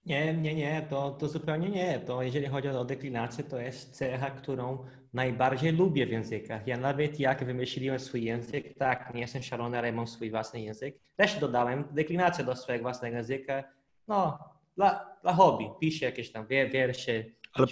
[0.06, 2.00] Nie, nie, nie, to, to zupełnie nie.
[2.00, 6.68] To jeżeli chodzi o deklinację, to jest cecha, którą najbardziej lubię w językach.
[6.68, 11.00] Ja nawet jak wymyśliłem swój język, tak, nie jestem szalony, ale mam swój własny język,
[11.16, 13.64] też dodałem deklinację do swojego własnego języka.
[14.08, 14.40] No,
[14.76, 15.66] dla, dla hobby.
[15.80, 17.24] Piszę jakieś tam wiersze,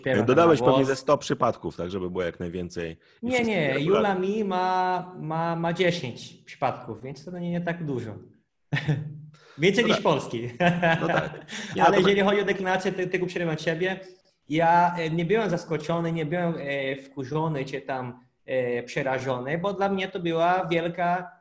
[0.06, 2.98] ale dodałeś pewnie ze 100 przypadków, tak, żeby było jak najwięcej.
[3.24, 8.12] Nie, nie, Jula mi ma, ma, ma 10 przypadków, więc to nie, nie tak dużo.
[9.58, 10.04] Więcej no niż tak.
[10.04, 10.50] polski.
[11.02, 11.46] No tak.
[11.76, 14.00] Nie, Ale jeżeli chodzi o deklinację tego przerywam ciebie,
[14.50, 19.90] ja e, nie byłem zaskoczony, nie byłem e, wkurzony czy tam e, przerażony, bo dla
[19.90, 21.36] mnie to była wielka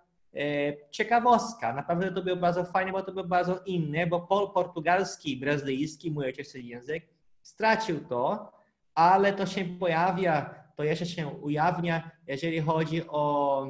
[0.91, 1.73] ciekawostka.
[1.73, 6.25] Naprawdę to było bardzo fajne, bo to było bardzo inne, bo pol portugalski, brazylijski, mój
[6.25, 7.07] ojciec język,
[7.45, 8.53] stracił to,
[8.95, 13.67] ale to się pojawia, to jeszcze się ujawnia, jeżeli chodzi o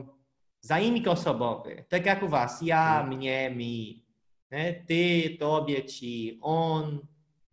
[0.60, 1.84] zaimek osobowy.
[1.88, 3.16] Tak jak u was, ja, mhm.
[3.16, 4.04] mnie, mi,
[4.50, 4.84] nie?
[4.86, 6.98] ty, tobie, ci, on,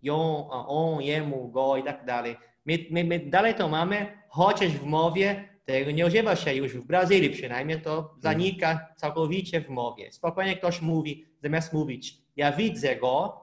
[0.01, 2.36] ją, on, jemu, go i tak dalej.
[2.65, 6.86] My, my, my dalej to mamy, chociaż w mowie tego nie używa się już w
[6.86, 8.22] Brazylii przynajmniej, to mhm.
[8.22, 10.11] zanika całkowicie w mowie.
[10.11, 13.41] Spokojnie ktoś mówi, zamiast mówić, ja widzę go,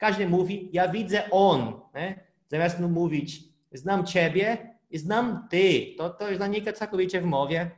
[0.00, 1.80] każdy mówi, ja widzę on.
[1.94, 2.20] Nie?
[2.48, 3.40] Zamiast mówić,
[3.72, 5.94] znam ciebie i znam ty.
[5.98, 7.70] To, to zanika całkowicie w mowie,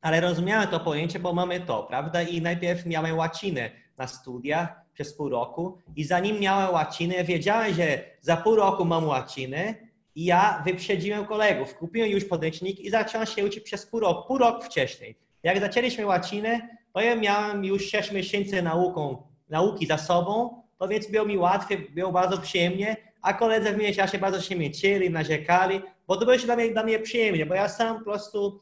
[0.00, 2.22] ale rozumiałem to pojęcie, bo mamy to, prawda?
[2.22, 8.04] I najpierw miałem łacinę na studiach przez pół roku i zanim miałem łacinę, wiedziałem, że
[8.20, 9.74] za pół roku mam łacinę
[10.14, 11.74] i ja wyprzedziłem kolegów.
[11.74, 15.18] Kupiłem już podręcznik i zacząłem się uczyć przez pół roku, pół roku wcześniej.
[15.42, 21.24] Jak zaczęliśmy łacinę, to ja miałem już 6 miesięcy nauką, nauki za sobą więc było
[21.24, 26.24] mi łatwiej, było bardzo przyjemnie, a koledzy w międzyczasie bardzo się męczyli, narzekali, bo to
[26.24, 28.60] było się dla mnie, dla mnie przyjemnie, bo ja sam po prostu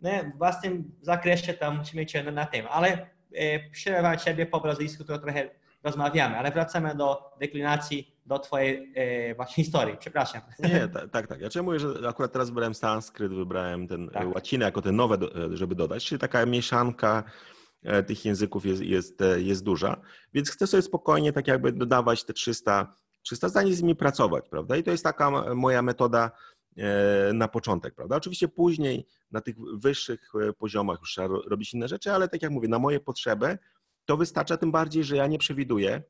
[0.00, 5.18] nie, w własnym zakresie tam śmieciłem na tym, ale e, przerywam Ciebie po brazylijsku, to
[5.18, 5.50] trochę
[5.82, 9.96] rozmawiamy, ale wracamy do deklinacji, do Twojej e, właśnie historii.
[9.98, 10.40] Przepraszam.
[10.58, 11.40] Nie, tak, tak, tak.
[11.40, 14.34] Ja czemu mówię, że akurat teraz wybrałem sanskryt, wybrałem ten tak.
[14.34, 15.16] łacinę jako ten nowe,
[15.52, 17.59] żeby dodać, czyli taka mieszanka E,
[18.06, 20.00] tych języków jest, jest, e, jest duża,
[20.34, 24.48] więc chcę sobie spokojnie tak jakby dodawać te 300, 300 zdań i z nimi pracować,
[24.48, 24.76] prawda?
[24.76, 26.30] I to jest taka moja metoda
[26.76, 28.16] e, na początek, prawda?
[28.16, 32.68] Oczywiście później na tych wyższych poziomach już trzeba robić inne rzeczy, ale tak jak mówię,
[32.68, 33.58] na moje potrzeby
[34.04, 36.02] to wystarcza, tym bardziej, że ja nie przewiduję,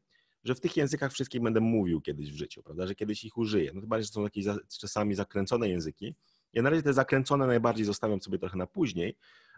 [0.44, 2.86] że w tych językach wszystkich będę mówił kiedyś w życiu, prawda?
[2.86, 3.70] Że kiedyś ich użyję.
[3.74, 4.46] No chyba, że są jakieś
[4.80, 6.14] czasami zakręcone języki.
[6.52, 9.16] Ja na razie te zakręcone najbardziej zostawiam sobie trochę na później,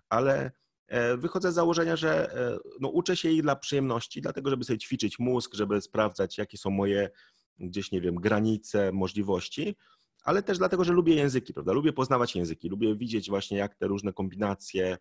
[0.08, 0.71] ale E,
[1.18, 5.18] wychodzę z założenia, że e, no, uczę się jej dla przyjemności, dlatego żeby sobie ćwiczyć
[5.18, 7.10] mózg, żeby sprawdzać, jakie są moje
[7.58, 9.76] gdzieś, nie wiem, granice, możliwości,
[10.24, 11.72] ale też dlatego, że lubię języki, prawda?
[11.72, 14.98] Lubię poznawać języki, lubię widzieć właśnie, jak te różne kombinacje,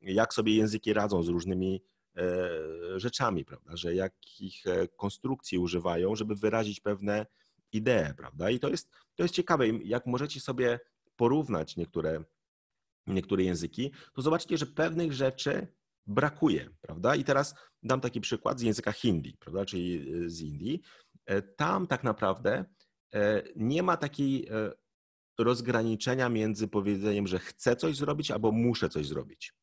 [0.00, 1.82] jak sobie języki radzą z różnymi
[2.16, 2.50] e,
[2.96, 3.76] rzeczami, prawda?
[3.76, 4.64] Że jakich
[4.96, 7.26] konstrukcji używają, żeby wyrazić pewne
[7.72, 8.50] idee, prawda?
[8.50, 10.80] I to jest, to jest ciekawe, jak możecie sobie
[11.16, 12.24] porównać niektóre
[13.06, 15.66] niektóre języki, to zobaczcie, że pewnych rzeczy
[16.06, 17.16] brakuje, prawda?
[17.16, 20.82] I teraz dam taki przykład z języka hindi, prawda, czyli e, z Indii.
[21.26, 22.64] E, tam tak naprawdę
[23.14, 24.48] e, nie ma takiej
[25.38, 29.54] rozgraniczenia między powiedzeniem, że chcę coś zrobić albo muszę coś zrobić,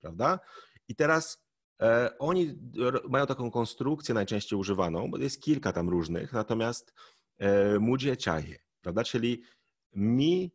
[0.00, 0.40] prawda?
[0.88, 1.46] I teraz
[2.18, 2.58] oni
[3.08, 6.94] mają taką konstrukcję najczęściej używaną, bo jest kilka tam różnych, natomiast
[7.80, 9.04] mudzie chaje, prawda?
[9.04, 9.42] Czyli
[9.96, 10.52] mi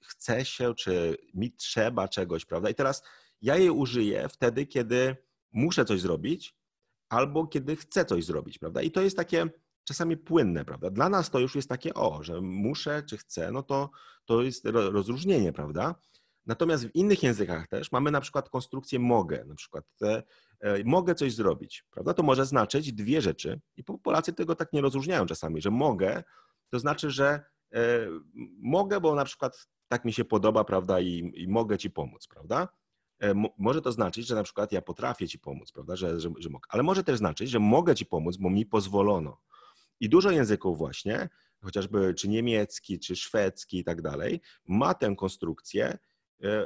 [0.00, 2.70] chce się, czy mi trzeba czegoś, prawda?
[2.70, 3.02] I teraz
[3.42, 5.16] ja jej użyję wtedy, kiedy
[5.52, 6.56] muszę coś zrobić,
[7.08, 8.82] albo kiedy chcę coś zrobić, prawda?
[8.82, 9.46] I to jest takie
[9.84, 10.90] czasami płynne, prawda?
[10.90, 13.90] Dla nas to już jest takie, o, że muszę czy chcę, no to,
[14.24, 15.94] to jest rozróżnienie, prawda?
[16.46, 20.22] Natomiast w innych językach też mamy na przykład konstrukcję mogę, na przykład te,
[20.60, 22.14] e, mogę coś zrobić, prawda?
[22.14, 26.22] To może znaczyć dwie rzeczy i Polacy tego tak nie rozróżniają czasami, że mogę
[26.70, 27.44] to znaczy, że
[28.58, 32.68] mogę, bo na przykład tak mi się podoba, prawda, i, i mogę ci pomóc, prawda?
[33.22, 36.48] E, może to znaczyć, że na przykład ja potrafię ci pomóc, prawda, że, że, że
[36.50, 36.66] mogę.
[36.68, 39.40] Ale może też znaczyć, że mogę ci pomóc, bo mi pozwolono.
[40.00, 41.28] I dużo języków właśnie,
[41.62, 45.98] chociażby czy niemiecki, czy szwedzki i tak dalej, ma tę konstrukcję, e,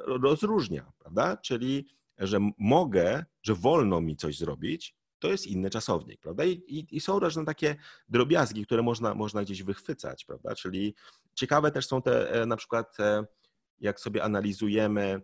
[0.06, 1.36] rozróżnia, prawda?
[1.36, 1.86] Czyli,
[2.18, 6.44] że mogę, że wolno mi coś zrobić, to jest inny czasownik, prawda?
[6.44, 7.76] I, i, I, są różne takie
[8.08, 10.54] drobiazgi, które można, można gdzieś wychwycać, prawda?
[10.54, 10.94] Czyli
[11.34, 12.96] ciekawe też są te e, na przykład,
[13.80, 15.22] jak sobie analizujemy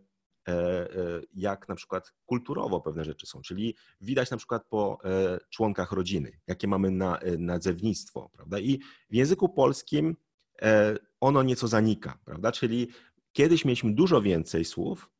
[0.48, 5.38] E, e, jak na przykład kulturowo pewne rzeczy są, czyli widać na przykład po e,
[5.50, 8.58] członkach rodziny, jakie mamy na, nazewnictwo, prawda?
[8.58, 8.78] I
[9.10, 10.16] w języku polskim
[11.20, 12.52] ono nieco zanika, prawda?
[12.52, 12.88] Czyli
[13.32, 15.10] kiedyś mieliśmy dużo więcej słów,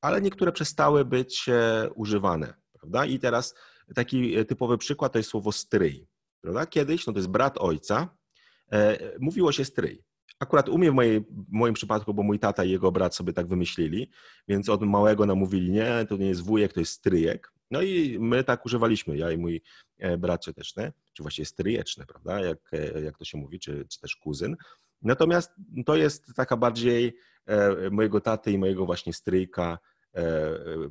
[0.00, 1.46] ale niektóre przestały być
[1.94, 3.06] używane, prawda?
[3.06, 3.54] I teraz
[3.94, 6.06] taki typowy przykład to jest słowo stryj,
[6.40, 6.66] prawda?
[6.66, 8.16] Kiedyś, no to jest brat ojca,
[9.20, 10.02] mówiło się stryj,
[10.40, 13.32] Akurat u mnie w, mojej, w moim przypadku, bo mój tata i jego brat sobie
[13.32, 14.10] tak wymyślili,
[14.48, 17.52] więc od małego nam mówili, nie, to nie jest wujek, to jest stryjek.
[17.70, 19.62] No i my tak używaliśmy, ja i mój
[19.98, 24.00] e, brat cioteczny, czy właściwie stryjeczny, prawda, jak, e, jak to się mówi, czy, czy
[24.00, 24.56] też kuzyn.
[25.02, 25.52] Natomiast
[25.86, 27.16] to jest taka bardziej
[27.46, 29.78] e, mojego taty i mojego właśnie stryjka,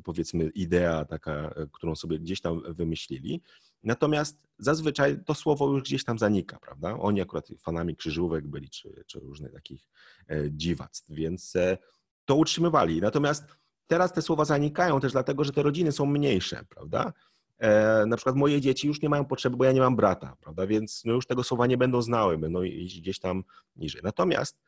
[0.04, 3.42] powiedzmy, idea taka, którą sobie gdzieś tam wymyślili.
[3.84, 6.98] Natomiast zazwyczaj to słowo już gdzieś tam zanika, prawda?
[7.00, 9.90] Oni akurat fanami krzyżówek byli, czy, czy różnych takich
[10.28, 11.78] e, dziwactw, więc e,
[12.26, 13.02] to utrzymywali.
[13.02, 13.44] Natomiast
[13.88, 17.14] teraz te słowa zanikają też dlatego, że te rodziny są mniejsze, prawda?
[17.58, 20.68] E, na przykład moje dzieci już nie mają potrzeby, bo ja nie mam brata, prawda?
[20.68, 23.44] Więc no już tego słowa nie będą znały, będą iść gdzieś tam
[23.76, 24.02] niżej.
[24.04, 24.62] Natomiast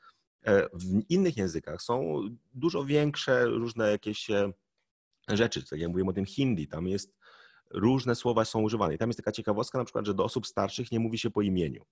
[0.73, 2.21] w innych językach są
[2.53, 4.27] dużo większe różne jakieś
[5.27, 7.13] rzeczy, tak jak mówiłem o tym hindi, tam jest
[7.73, 8.95] różne słowa są używane.
[8.95, 11.41] I tam jest taka ciekawostka na przykład, że do osób starszych nie mówi się po
[11.41, 11.85] imieniu.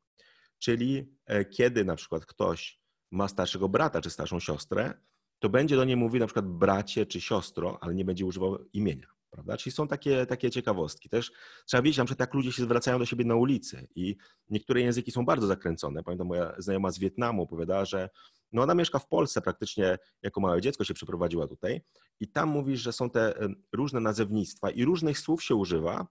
[0.59, 2.79] Czyli e, kiedy na przykład ktoś
[3.11, 4.93] ma starszego brata czy starszą siostrę,
[5.39, 9.07] to będzie do niej mówił na przykład bracie czy siostro, ale nie będzie używał imienia.
[9.29, 9.57] Prawda?
[9.57, 11.09] Czyli są takie, takie ciekawostki.
[11.09, 11.31] Też
[11.65, 14.15] trzeba wiedzieć, na przykład jak ludzie się zwracają do siebie na ulicy i
[14.49, 16.03] niektóre języki są bardzo zakręcone.
[16.03, 18.09] Pamiętam, moja znajoma z Wietnamu opowiadała, że
[18.51, 21.81] no ona mieszka w Polsce praktycznie, jako małe dziecko się przeprowadziła tutaj
[22.19, 23.33] i tam mówisz, że są te
[23.73, 26.07] różne nazewnictwa i różnych słów się używa,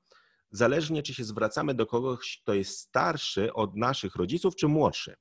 [0.51, 5.14] zależnie czy się zwracamy do kogoś, kto jest starszy od naszych rodziców, czy młodszy.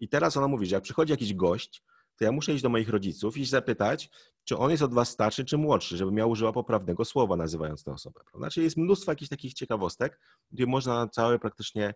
[0.00, 1.82] I teraz ona mówi, że jak przychodzi jakiś gość,
[2.16, 4.10] to ja muszę iść do moich rodziców i zapytać,
[4.44, 7.92] czy on jest od was starszy, czy młodszy, żebym ja użyła poprawnego słowa, nazywając tę
[7.92, 8.20] osobę.
[8.30, 8.50] Prawda?
[8.50, 11.94] Czyli jest mnóstwo jakichś takich ciekawostek, gdzie można cały praktycznie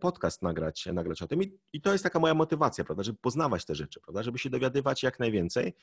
[0.00, 1.42] podcast nagrać, nagrać o tym.
[1.42, 4.50] I, I, to jest taka moja motywacja, prawda, żeby poznawać te rzeczy, prawda, żeby się
[4.50, 5.74] dowiadywać jak najwięcej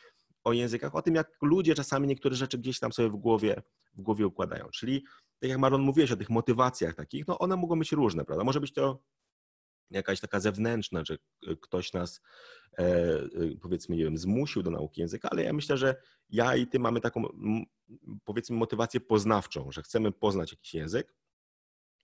[0.43, 3.61] o językach, o tym, jak ludzie czasami niektóre rzeczy gdzieś tam sobie w głowie,
[3.93, 4.69] w głowie układają.
[4.73, 5.03] Czyli
[5.39, 8.43] tak jak Maron mówiłeś o tych motywacjach takich, no one mogą być różne, prawda?
[8.43, 9.03] Może być to
[9.91, 11.17] jakaś taka zewnętrzna, że
[11.61, 12.21] ktoś nas
[12.77, 13.27] e, e,
[13.61, 15.95] powiedzmy, nie wiem, zmusił do nauki języka, ale ja myślę, że
[16.29, 17.23] ja i ty mamy taką
[18.23, 21.15] powiedzmy motywację poznawczą, że chcemy poznać jakiś język,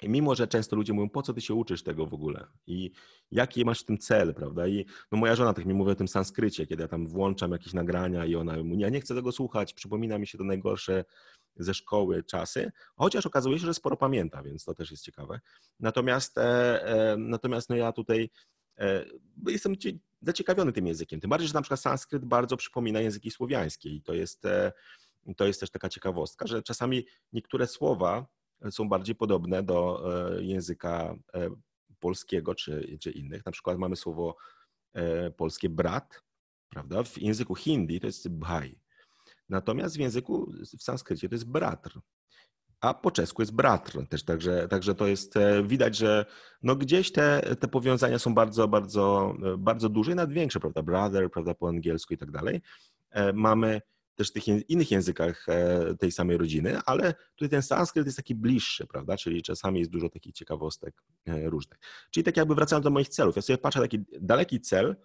[0.02, 2.92] i mimo, że często ludzie mówią, po co ty się uczysz tego w ogóle i
[3.32, 4.68] jaki masz w tym cel, prawda?
[4.68, 7.74] I no moja żona tak mi mówi o tym sanskrycie, kiedy ja tam włączam jakieś
[7.74, 11.06] nagrania i ona mówi, ja nie chcę tego słuchać, przypomina mi się to najgorsze
[11.56, 15.40] ze szkoły czasy, chociaż okazuje się, że sporo pamięta, więc to też jest ciekawe.
[15.80, 16.42] Natomiast, e,
[16.88, 18.30] e, natomiast no ja tutaj
[18.78, 19.06] e,
[19.48, 19.76] jestem
[20.22, 24.14] zaciekawiony tym językiem, tym bardziej, że na przykład sanskryt bardzo przypomina języki słowiańskie i to
[24.14, 24.72] jest, e,
[25.38, 28.26] to jest też taka ciekawostka, że czasami niektóre słowa
[28.72, 30.02] są bardziej podobne do
[30.38, 31.50] e, języka e,
[32.00, 33.46] polskiego czy, czy innych.
[33.46, 34.36] Na przykład mamy słowo
[34.94, 36.22] e, polskie brat,
[36.70, 37.04] prawda?
[37.04, 38.80] W języku hindi to jest bhai.
[39.50, 42.00] Natomiast w języku, w sanskrycie to jest bratr.
[42.82, 46.26] A po czesku jest bratr też, także, także to jest, widać, że
[46.64, 50.84] no gdzieś te, te powiązania są bardzo, bardzo, bardzo duże i nawet większe, prawda?
[50.84, 52.62] Brother, prawda, po angielsku i tak dalej.
[53.34, 53.82] Mamy
[54.16, 58.36] też w tych innych językach e, tej samej rodziny, ale tutaj ten sanskryt jest taki
[58.36, 59.18] bliższy, prawda?
[59.18, 61.80] Czyli czasami jest dużo takich ciekawostek e, różnych.
[62.12, 64.96] Czyli tak jakby wracając do moich celów, ja sobie patrzę taki daleki cel,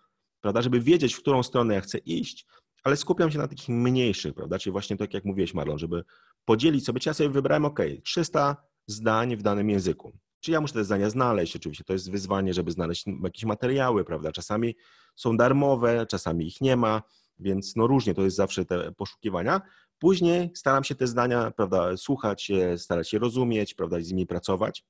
[0.40, 2.46] prawda, żeby wiedzieć, w którą stronę ja chcę iść,
[2.84, 4.58] ale skupiam się na takich mniejszych, prawda?
[4.58, 6.04] Czyli właśnie tak jak mówiłeś, Marlon, żeby
[6.44, 8.56] podzielić sobie, czy ja sobie wybrałem, ok, 300
[8.86, 10.12] zdań w danym języku.
[10.40, 11.56] Czy ja muszę te zdania znaleźć?
[11.56, 14.32] Oczywiście to jest wyzwanie, żeby znaleźć jakieś materiały, prawda?
[14.32, 14.76] Czasami
[15.16, 17.02] są darmowe, czasami ich nie ma
[17.40, 19.60] więc no różnie to jest zawsze te poszukiwania.
[19.98, 24.84] Później staram się te zdania, prawda, słuchać, starać się rozumieć, prawda, z nimi pracować.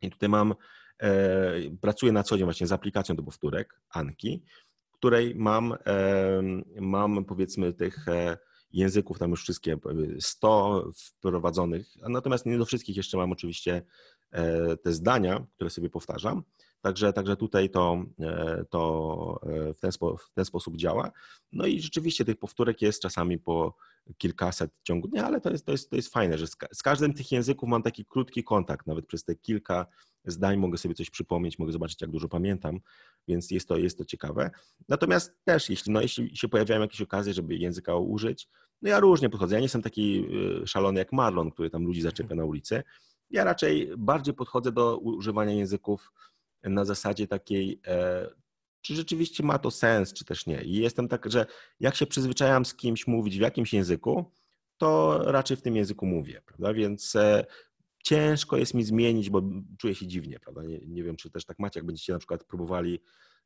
[0.00, 0.54] I tutaj mam,
[1.02, 4.42] e, pracuję na co dzień właśnie z aplikacją do powtórek, Anki,
[4.92, 5.74] której mam,
[6.80, 8.38] mam powiedzmy tych e,
[8.72, 9.76] języków, tam już wszystkie
[10.20, 13.82] 100 wprowadzonych, natomiast nie do wszystkich jeszcze mam oczywiście
[14.30, 16.42] e, te zdania, które sobie powtarzam.
[16.80, 19.40] Także, także tutaj to, e, to
[19.76, 21.10] w, ten spo, w ten sposób działa.
[21.52, 23.76] No i rzeczywiście tych powtórek jest czasami po
[24.18, 26.82] kilkaset w ciągu dnia, ale to jest, to jest, to jest fajne, że z, z
[26.82, 29.86] każdym tych języków mam taki krótki kontakt, nawet przez te kilka
[30.24, 32.80] zdań mogę sobie coś przypomnieć, mogę zobaczyć, jak dużo pamiętam,
[33.28, 34.50] więc jest to, jest to ciekawe.
[34.88, 38.48] Natomiast też, jeśli, no, jeśli się pojawiają jakieś okazje, żeby języka użyć,
[38.82, 39.54] no ja różnie podchodzę.
[39.54, 40.24] Ja nie jestem taki
[40.62, 42.82] y, szalony jak Marlon, który tam ludzi zaczepia na ulicy.
[43.30, 46.12] Ja raczej bardziej podchodzę do używania języków
[46.62, 48.28] na zasadzie takiej, e,
[48.80, 50.62] czy rzeczywiście ma to sens, czy też nie.
[50.62, 51.46] I jestem tak, że
[51.80, 54.32] jak się przyzwyczajam z kimś mówić w jakimś języku,
[54.78, 56.74] to raczej w tym języku mówię, prawda?
[56.74, 57.46] Więc e,
[58.04, 59.42] ciężko jest mi zmienić, bo
[59.78, 60.62] czuję się dziwnie, prawda?
[60.62, 63.00] Nie, nie wiem, czy też tak macie, jak będziecie na przykład próbowali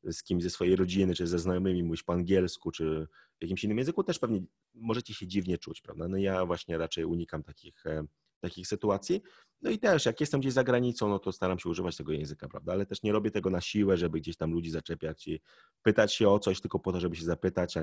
[0.04, 3.06] z kimś ze swojej rodziny, czy ze znajomymi mówić po angielsku, czy
[3.38, 4.42] w jakimś innym języku, też pewnie
[4.74, 6.08] możecie się dziwnie czuć, prawda?
[6.08, 8.04] No ja właśnie raczej unikam takich, e,
[8.42, 9.22] takich sytuacji.
[9.62, 12.48] No i też, jak jestem gdzieś za granicą, no to staram się używać tego języka,
[12.48, 12.72] prawda?
[12.72, 15.40] Ale też nie robię tego na siłę, żeby gdzieś tam ludzi zaczepiać i
[15.82, 17.76] pytać się o coś tylko po to, żeby się zapytać,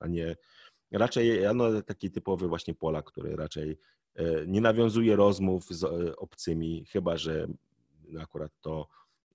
[0.00, 0.36] a nie,
[0.92, 3.78] raczej ja no, taki typowy właśnie Polak, który raczej
[4.14, 7.46] e, nie nawiązuje rozmów z e, obcymi, chyba że
[8.20, 8.88] akurat to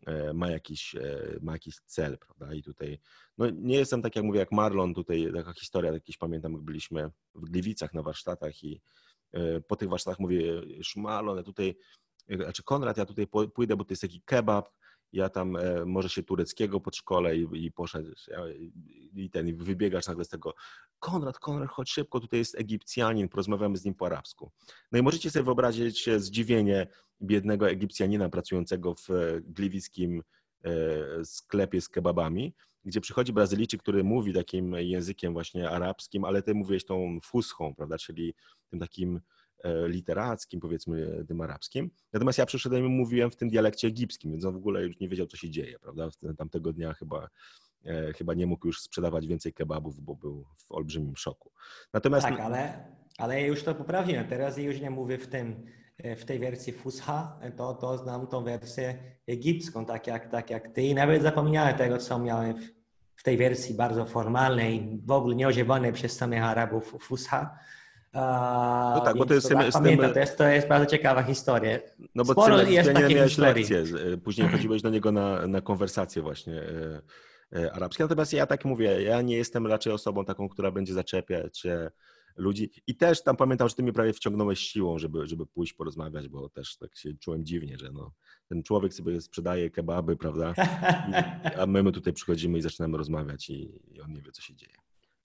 [0.06, 0.96] e, ma jakiś,
[1.42, 2.54] ma jakiś cel, prawda?
[2.54, 3.00] I tutaj,
[3.38, 7.12] no nie jestem tak jak mówię, jak Marlon, tutaj taka historia, jakieś pamiętam, jak byliśmy
[7.36, 8.82] w Gliwicach na warsztatach i
[9.68, 11.76] po tych warsztatach mówię, już Marlon, ja tutaj,
[12.30, 14.70] znaczy Konrad, ja tutaj pójdę, bo to jest taki kebab,
[15.14, 18.12] ja tam e, może się tureckiego pod szkole i, i poszedł
[19.16, 20.54] i ten i wybiegasz nagle z tego
[21.00, 24.52] Konrad, Konrad, chodź szybko, tutaj jest Egipcjanin, porozmawiamy z nim po arabsku.
[24.92, 26.88] No i możecie sobie wyobrazić zdziwienie
[27.22, 30.24] biednego Egipcjanina pracującego w e, gliwickim e,
[31.24, 32.54] sklepie z kebabami,
[32.86, 37.98] gdzie przychodzi Brazylijczyk, który mówi takim językiem właśnie arabskim, ale ty mówiłeś tą fuschą, prawda,
[37.98, 38.34] czyli
[38.70, 39.22] tym takim
[39.64, 41.92] E, literackim, powiedzmy tym arabskim.
[42.14, 45.10] Natomiast ja przyszedłem i mówiłem w tym dialekcie egipskim, więc on w ogóle już nie
[45.10, 46.10] wiedział, co się dzieje, prawda?
[46.38, 47.30] Tamtego dnia chyba,
[47.86, 51.52] e, chyba nie mógł już sprzedawać więcej kebabów, bo był w olbrzymim szoku.
[51.94, 52.28] Natomiast...
[52.28, 52.86] Tak, ale,
[53.18, 54.28] ale już to poprawiłem.
[54.28, 55.81] Teraz już nie mówię w tym, e,
[56.18, 58.98] w tej wersji Fusha, to, to znam tą wersję
[59.28, 60.82] egipską, tak jak, tak jak ty.
[60.82, 62.66] I nawet zapomniałem tego, co miałem w,
[63.16, 67.58] w tej wersji bardzo formalnej, w ogóle nieużywanej przez samych Arabów Fusha.
[68.14, 71.80] No tak, bo to jest, to, z pamiętam, to, jest, to jest bardzo ciekawa historia.
[72.16, 73.84] No bo Sporo ty jest miałeś lekcje,
[74.24, 76.62] później chodziłeś do niego na, na konwersacje właśnie
[77.54, 78.04] e, e, arabskie.
[78.04, 81.68] Natomiast ja tak mówię, ja nie jestem raczej osobą taką, która będzie zaczepiać
[82.38, 82.72] ludzi.
[82.88, 86.50] I też tam pamiętam, że ty mnie prawie wciągnąłeś siłą, żeby, żeby pójść porozmawiać, bo
[86.50, 88.12] też tak się czułem dziwnie, że no,
[88.48, 90.54] ten człowiek sobie sprzedaje kebaby, prawda?
[91.60, 94.56] A my, my tutaj przychodzimy i zaczynamy rozmawiać i, i on nie wie, co się
[94.56, 94.74] dzieje.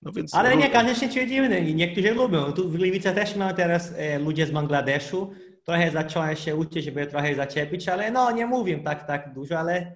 [0.02, 2.52] No więc Ale nie każdy się czuje dziwny i niektórzy lubią.
[2.52, 5.30] Tu w Gliwice też mamy teraz e, ludzie z Bangladeszu.
[5.64, 9.92] Trochę zacząłem się uczyć, żeby trochę zaczepić, ale no nie mówię tak, tak dużo, ale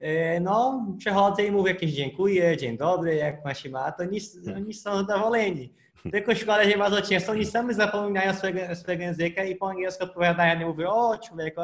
[0.00, 4.20] e, no przechodzę i mówię jakieś dziękuję, dzień dobry, jak ma się ma, to oni,
[4.56, 5.72] oni są zadowoleni.
[6.12, 10.58] Tylko szkoda, że bardzo często oni sami zapominają swojego, swojego języka i po angielsku odpowiadają,
[10.58, 11.60] nie mówią, o człowieku,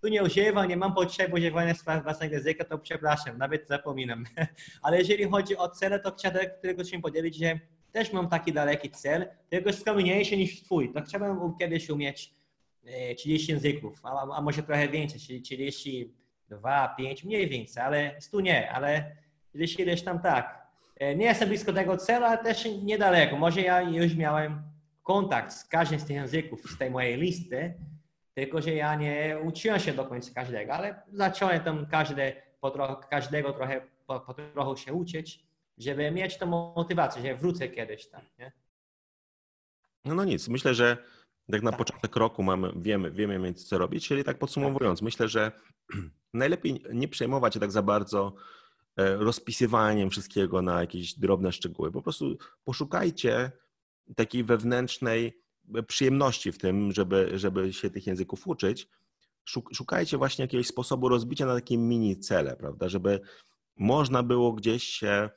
[0.00, 4.24] tu nie używam, nie mam potrzeby używania własnego języka, to przepraszam, nawet zapominam.
[4.82, 7.60] Ale jeżeli chodzi o cele, to chciałbym którego się podzielić, że
[7.92, 10.92] też mam taki daleki cel, tylko skromniejszy niż twój.
[10.92, 12.34] To chciałbym kiedyś umieć
[13.16, 18.40] 30 e, języków, a, a może trochę więcej, czyli 32, 5, mniej więcej, ale 100
[18.40, 19.16] nie, ale
[19.54, 20.63] gdzieś ileś tam tak.
[21.04, 23.36] E, nie jestem blisko tego celu, ale też niedaleko.
[23.36, 24.62] Może ja już miałem
[25.02, 27.74] kontakt z każdym z tych języków z tej mojej listy,
[28.34, 32.96] tylko, że ja nie uczyłem się do końca każdego, ale zacząłem tam każde, po trochę,
[33.10, 35.44] każdego trochę po, po trochu się uczyć,
[35.78, 38.52] żeby mieć tą motywację, że wrócę kiedyś tam, nie?
[40.04, 40.96] No, no nic, myślę, że
[41.50, 41.78] tak na tak.
[41.78, 45.04] początek roku mamy, wiemy, wiemy mieć co robić, czyli tak podsumowując, tak.
[45.04, 45.52] myślę, że
[46.34, 48.34] najlepiej nie przejmować się tak za bardzo
[48.96, 51.92] rozpisywaniem wszystkiego na jakieś drobne szczegóły.
[51.92, 53.52] Po prostu poszukajcie
[54.16, 55.40] takiej wewnętrznej
[55.86, 58.88] przyjemności w tym, żeby, żeby się tych języków uczyć,
[59.72, 63.20] szukajcie właśnie jakiegoś sposobu rozbicia na takie mini cele, prawda, żeby
[63.76, 65.30] można było gdzieś się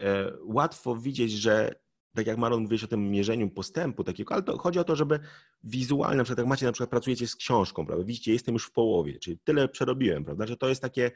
[0.00, 1.74] e, łatwo widzieć, że
[2.14, 5.20] tak jak Maron mówiłeś o tym mierzeniu postępu takiego, ale to chodzi o to, żeby
[5.64, 8.72] wizualnie, na przykład jak macie na przykład pracujecie z książką, prawda, widzicie, jestem już w
[8.72, 11.10] połowie, czyli tyle przerobiłem, prawda, że to jest takie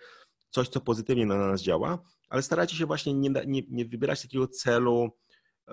[0.51, 1.99] coś, co pozytywnie na nas działa,
[2.29, 5.11] ale starajcie się właśnie nie, nie, nie wybierać takiego celu,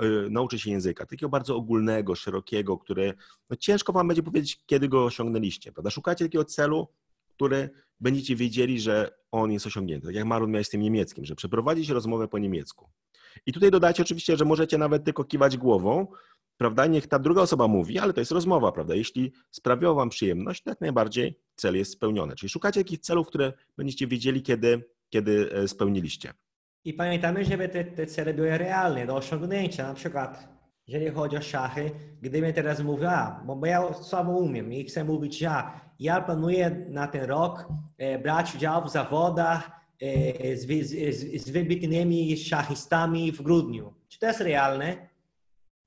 [0.04, 3.14] Y, nauczy się języka, takiego bardzo ogólnego, szerokiego, który
[3.50, 5.90] no ciężko wam będzie powiedzieć, kiedy go osiągnęliście, prawda?
[5.90, 6.88] Szukacie takiego celu,
[7.28, 7.70] który
[8.00, 10.08] będziecie wiedzieli, że on jest osiągnięty.
[10.08, 12.90] Tak jak Marun miałeś z tym niemieckim, że przeprowadzić rozmowę po niemiecku.
[13.46, 16.08] I tutaj dodajcie oczywiście, że możecie nawet tylko kiwać głową,
[16.58, 16.86] prawda?
[16.86, 18.96] Niech ta druga osoba mówi, ale to jest rozmowa, prawda?
[18.96, 22.36] Jeśli sprawiało wam przyjemność, to jak najbardziej cel jest spełniony.
[22.36, 26.34] Czyli szukacie takich celów, które będziecie wiedzieli, kiedy, kiedy e, spełniliście.
[26.84, 29.88] I pamiętamy, żeby te, te cele były realne, do osiągnięcia.
[29.88, 30.48] Na przykład,
[30.88, 31.92] jeżeli chodzi o szachy,
[32.22, 35.64] gdybym teraz mówił, a, bo ja słabo umiem i chcę mówić, że
[36.00, 42.38] ja planuję na ten rok e, brać udział w zawodach e, z, z, z wybitnymi
[42.38, 43.94] szachistami w grudniu.
[44.08, 45.08] Czy to jest realne?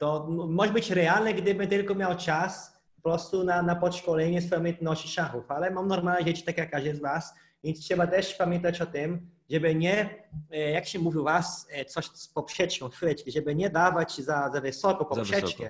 [0.00, 5.08] To może być realne, gdybym tylko miał czas po prostu na, na podszkolenie swojej umiejętności
[5.08, 7.34] szachów, ale mam normalne dzieci, tak jak każdy z Was,
[7.64, 11.84] więc trzeba też pamiętać o tym, żeby nie, e, jak się mówi u Was, e,
[11.84, 15.40] coś z poprzeczką, chwileczkę, żeby nie dawać za, za wysoko poprzeczkę.
[15.40, 15.64] Za wysoko.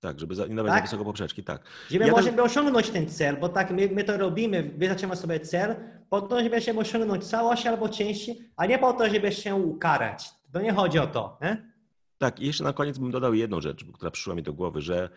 [0.00, 0.80] Tak, żeby za, nie dawać tak?
[0.80, 1.62] za wysoko poprzeczki, tak.
[1.90, 2.46] Żeby ja możemy też...
[2.46, 5.76] osiągnąć ten cel, bo tak my, my to robimy, wyznaczamy sobie cel
[6.10, 10.30] po to, żeby się osiągnąć całość albo części, a nie po to, żeby się ukarać.
[10.52, 11.38] To nie chodzi o to.
[11.42, 11.71] Nie?
[12.22, 15.08] Tak, i jeszcze na koniec bym dodał jedną rzecz, która przyszła mi do głowy, że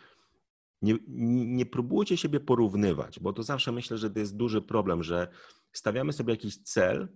[0.81, 0.97] nie,
[1.45, 5.27] nie próbujcie siebie porównywać, bo to zawsze myślę, że to jest duży problem, że
[5.73, 7.07] stawiamy sobie jakiś cel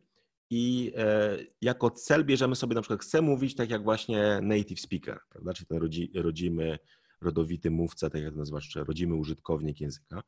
[0.49, 5.19] i e, jako cel bierzemy sobie na przykład, chcę mówić tak jak właśnie native speaker,
[5.29, 6.79] prawda, czyli ten rodzi, rodzimy,
[7.21, 10.21] rodowity mówca, tak jak to nazywasz, czy rodzimy użytkownik języka,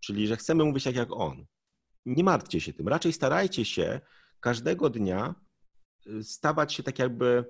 [0.00, 1.46] czyli że chcemy mówić tak jak on.
[2.06, 4.00] Nie martwcie się tym, raczej starajcie się
[4.40, 5.34] każdego dnia
[6.06, 7.44] y, stawać się tak jakby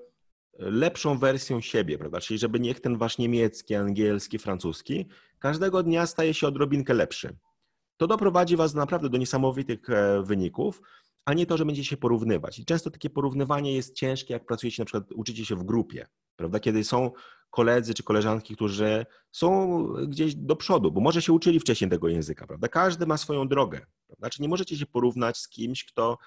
[0.59, 2.19] lepszą wersją siebie, prawda?
[2.19, 5.05] Czyli żeby niech ten wasz niemiecki, angielski, francuski
[5.39, 7.37] każdego dnia staje się odrobinkę lepszy.
[7.97, 10.81] To doprowadzi was naprawdę do niesamowitych e, wyników,
[11.25, 12.59] a nie to, że będziecie się porównywać.
[12.59, 16.59] I często takie porównywanie jest ciężkie, jak pracujecie, na przykład uczycie się w grupie, prawda?
[16.59, 17.11] Kiedy są
[17.49, 22.47] koledzy czy koleżanki, którzy są gdzieś do przodu, bo może się uczyli wcześniej tego języka,
[22.47, 22.67] prawda?
[22.67, 24.29] Każdy ma swoją drogę, prawda?
[24.29, 26.17] Czy nie możecie się porównać z kimś, kto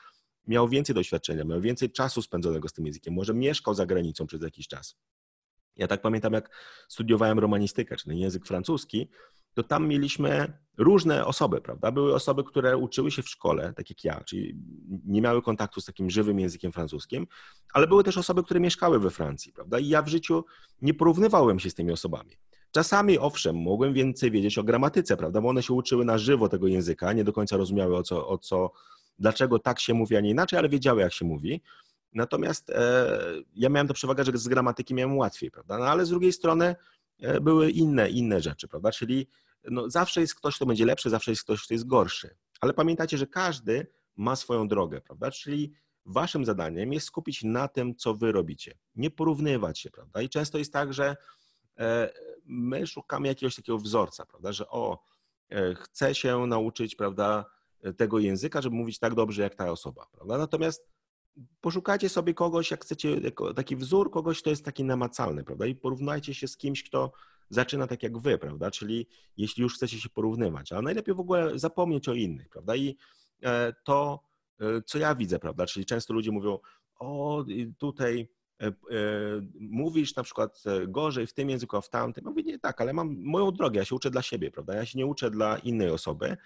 [0.47, 4.43] miał więcej doświadczenia, miał więcej czasu spędzonego z tym językiem, może mieszkał za granicą przez
[4.43, 4.97] jakiś czas.
[5.77, 6.51] Ja tak pamiętam, jak
[6.89, 9.09] studiowałem romanistykę, czyli język francuski,
[9.55, 11.93] to tam mieliśmy różne osoby, prawda?
[11.93, 14.57] Były osoby, które uczyły się w szkole, tak jak ja, czyli
[15.07, 17.27] nie miały kontaktu z takim żywym językiem francuskim,
[17.73, 19.79] ale były też osoby, które mieszkały we Francji, prawda?
[19.79, 20.45] I ja w życiu
[20.83, 22.37] nie porównywałem się z tymi osobami.
[22.71, 25.41] Czasami, owszem, mogłem więcej wiedzieć o gramatyce, prawda?
[25.41, 28.39] Bo one się uczyły na żywo tego języka, nie do końca rozumiały o co, o
[28.39, 28.73] co
[29.21, 31.61] dlaczego tak się mówi, a nie inaczej, ale wiedziały, jak się mówi.
[32.13, 33.09] Natomiast e,
[33.55, 35.79] ja miałem to przewagę, że z gramatyki miałem łatwiej, prawda?
[35.79, 36.77] No ale z drugiej strony
[37.21, 38.93] e, były inne, inne rzeczy, prawda?
[38.93, 39.27] Czyli
[39.65, 42.37] no, zawsze jest ktoś, kto będzie lepszy, zawsze jest ktoś, kto jest gorszy.
[42.61, 45.31] Ale pamiętajcie, że każdy ma swoją drogę, prawda?
[45.31, 45.73] Czyli
[46.07, 48.79] waszym zadaniem jest skupić na tym, co wy robicie.
[48.95, 50.23] Nie porównywać się, prawda?
[50.23, 51.17] I często jest tak, że
[51.79, 52.13] e,
[52.45, 54.53] my szukamy jakiegoś takiego wzorca, prawda?
[54.53, 55.05] Że o,
[55.77, 57.45] chcę się nauczyć, prawda,
[57.97, 60.39] tego języka, żeby mówić tak dobrze jak ta osoba, prawda?
[60.39, 60.89] Natomiast
[61.61, 63.21] poszukajcie sobie kogoś, jak chcecie,
[63.57, 65.67] taki wzór kogoś, kto jest taki namacalny, prawda?
[65.67, 67.13] I porównajcie się z kimś, kto
[67.51, 68.71] zaczyna tak jak wy, prawda?
[68.71, 69.07] Czyli
[69.37, 72.77] jeśli już chcecie się porównywać, ale najlepiej w ogóle zapomnieć o innych, prawda?
[72.77, 72.97] I
[73.43, 74.21] e, to,
[74.61, 75.67] e, co ja widzę, prawda?
[75.67, 76.59] Czyli często ludzie mówią,
[76.99, 77.45] o
[77.79, 78.29] tutaj
[78.63, 78.73] e,
[79.61, 82.25] mówisz na przykład gorzej w tym języku, a w tamtym.
[82.25, 84.75] Ja mówię, nie tak, ale mam moją drogę, ja się uczę dla siebie, prawda?
[84.75, 86.37] Ja się nie uczę dla innej osoby,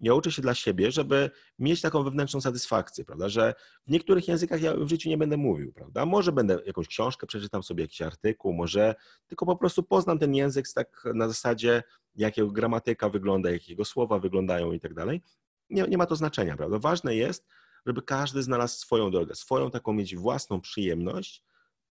[0.00, 3.54] ja uczę się dla siebie, żeby mieć taką wewnętrzną satysfakcję, prawda, że
[3.86, 7.62] w niektórych językach ja w życiu nie będę mówił, prawda, może będę jakąś książkę, przeczytam
[7.62, 8.94] sobie jakiś artykuł, może
[9.26, 11.82] tylko po prostu poznam ten język tak na zasadzie,
[12.14, 15.22] jakiego gramatyka wygląda, jakiego słowa wyglądają i tak dalej.
[15.70, 16.78] Nie, ma to znaczenia, prawda.
[16.78, 17.46] Ważne jest,
[17.86, 21.42] żeby każdy znalazł swoją drogę, swoją taką mieć własną przyjemność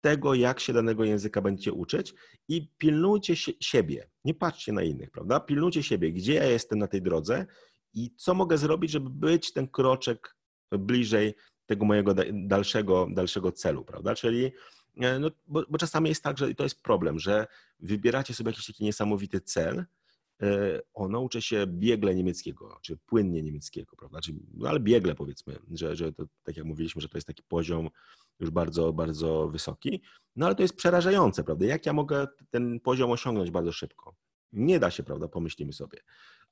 [0.01, 2.13] tego, jak się danego języka będziecie uczyć
[2.47, 5.39] i pilnujcie siebie, nie patrzcie na innych, prawda?
[5.39, 7.45] Pilnujcie siebie, gdzie ja jestem na tej drodze
[7.93, 10.35] i co mogę zrobić, żeby być ten kroczek
[10.71, 11.33] bliżej
[11.65, 14.15] tego mojego dalszego, dalszego celu, prawda?
[14.15, 14.51] Czyli
[14.97, 17.47] e, no, bo, bo, czasami jest tak, że to jest problem, że
[17.79, 19.85] wybieracie sobie jakiś taki niesamowity cel,
[20.41, 24.21] e, o, nauczę się biegle niemieckiego, czy płynnie niemieckiego, prawda?
[24.21, 27.43] Czyli, no ale biegle powiedzmy, że, że to, tak jak mówiliśmy, że to jest taki
[27.43, 27.89] poziom
[28.39, 30.01] już bardzo, bardzo wysoki,
[30.35, 31.65] no ale to jest przerażające, prawda?
[31.65, 34.15] Jak ja mogę ten poziom osiągnąć bardzo szybko?
[34.53, 35.27] Nie da się, prawda?
[35.27, 35.99] Pomyślimy sobie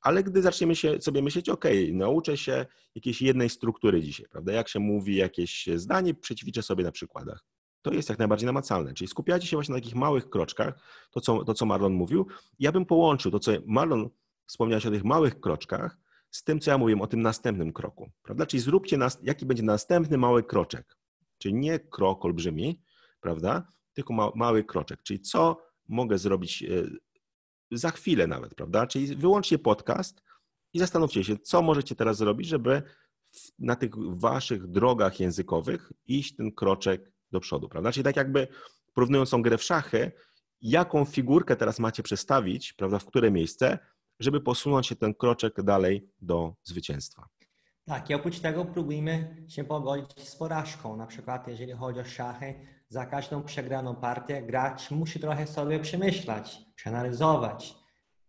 [0.02, 4.54] ale gdy zaczniemy się, sobie myśleć, ok, nauczę się jakiejś jednej struktury dzisiaj, prawda?
[4.54, 7.44] Jak się mówi jakieś zdanie, przećwiczę sobie na przykładach.
[7.82, 8.94] To jest jak najbardziej namacalne.
[8.94, 10.74] Czyli skupiacie się właśnie na takich małych kroczkach,
[11.12, 12.28] to co, to co Marlon mówił.
[12.60, 14.10] Ja bym połączył to, co Marlon
[14.46, 15.98] wspomniałeś o tych małych kroczkach,
[16.32, 18.46] z tym, co ja mówiłem o tym następnym kroku, prawda?
[18.46, 20.98] Czyli zróbcie, nas, jaki będzie następny mały kroczek.
[21.38, 22.82] Czyli nie krok olbrzymi,
[23.20, 23.72] prawda?
[23.94, 25.04] Tylko ma, mały kroczek.
[25.04, 26.68] Czyli co mogę zrobić e,
[27.72, 28.88] za chwilę nawet, prawda?
[28.88, 30.22] Czyli wyłączcie podcast
[30.74, 32.82] i zastanówcie się, co możecie teraz zrobić, żeby
[33.60, 37.92] na tych waszych drogach językowych iść ten kroczek do przodu, prawda?
[37.92, 38.48] Czyli tak jakby
[38.94, 40.12] porównując tą grę w szachy,
[40.62, 43.80] jaką figurkę teraz macie przestawić, prawda, w które miejsce,
[44.20, 47.28] żeby posunąć się ten kroczek dalej do zwycięstwa.
[47.86, 50.98] Tak, i oprócz tego próbujemy się pogodzić z porażką.
[50.98, 52.56] Na przykład, jeżeli chodzi o szachy,
[52.90, 57.76] za każdą przegraną partię gracz musi trochę sobie przemyśleć, przeanalizować,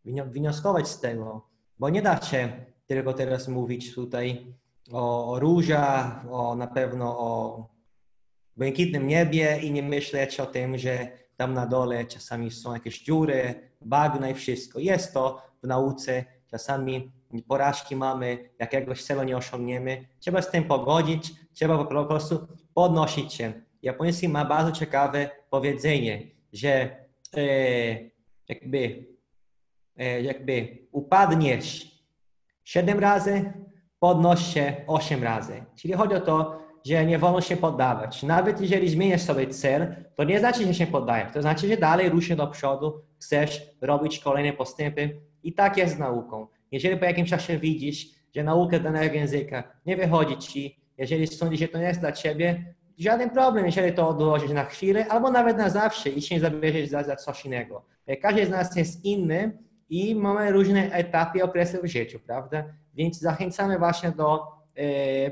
[0.04, 1.48] wnioskować z tego,
[1.78, 2.52] bo nie da się
[2.86, 4.54] tylko teraz mówić tutaj
[4.92, 7.66] o, o różach, o na pewno o
[8.56, 13.70] błękitnym niebie i nie myśleć o tym, że tam na dole czasami są jakieś dziury,
[13.80, 14.78] bagna i wszystko.
[14.78, 17.12] Jest to w nauce, czasami
[17.48, 20.06] porażki mamy, jakiegoś celu nie osiągniemy.
[20.20, 23.67] Trzeba z tym pogodzić, trzeba po prostu podnosić się.
[23.82, 26.22] Japoński ma bardzo ciekawe powiedzenie,
[26.52, 26.96] że
[27.36, 27.46] e,
[28.48, 29.06] jakby,
[29.96, 31.98] e, jakby upadniesz
[32.64, 33.52] siedem razy,
[33.98, 35.64] podnoś się osiem razy.
[35.76, 38.22] Czyli chodzi o to, że nie wolno się poddawać.
[38.22, 41.32] Nawet jeżeli zmieniasz sobie cel, to nie znaczy, że się poddajesz.
[41.32, 45.98] To znaczy, że dalej ruszysz do przodu, chcesz robić kolejne postępy i tak jest z
[45.98, 46.46] nauką.
[46.72, 51.68] Jeżeli po jakimś czasie widzisz, że nauka danego języka nie wychodzi ci, jeżeli sądzisz, że
[51.68, 55.70] to nie jest dla ciebie, żaden problem, jeżeli to odłożyć na chwilę albo nawet na
[55.70, 57.84] zawsze i się zabierzesz za, za coś innego.
[58.22, 62.64] Każdy z nas jest inny i mamy różne etapy, okresy w życiu, prawda?
[62.94, 65.30] Więc zachęcamy właśnie do e,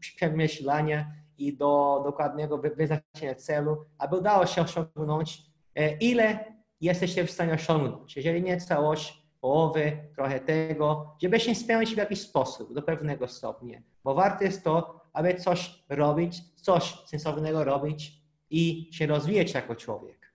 [0.00, 5.42] przemyślenia i do dokładnego wyznaczenia celu, aby udało się osiągnąć,
[5.74, 6.44] e, ile
[6.80, 8.16] jesteście w stanie osiągnąć.
[8.16, 13.80] Jeżeli nie całość, połowy, trochę tego, żeby się spełnić w jakiś sposób, do pewnego stopnia.
[14.04, 18.12] Bo warto jest to, aby coś robić, coś sensownego robić
[18.50, 20.34] i się rozwijać jako człowiek.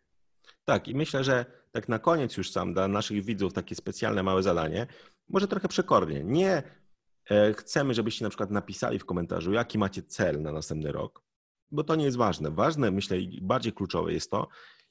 [0.65, 4.43] Tak, i myślę, że tak na koniec już sam dla naszych widzów takie specjalne małe
[4.43, 4.87] zadanie,
[5.29, 6.23] może trochę przekornie.
[6.23, 6.63] Nie
[7.29, 11.23] e, chcemy, żebyście na przykład napisali w komentarzu, jaki macie cel na następny rok,
[11.71, 12.51] bo to nie jest ważne.
[12.51, 14.47] Ważne, myślę, i bardziej kluczowe jest to,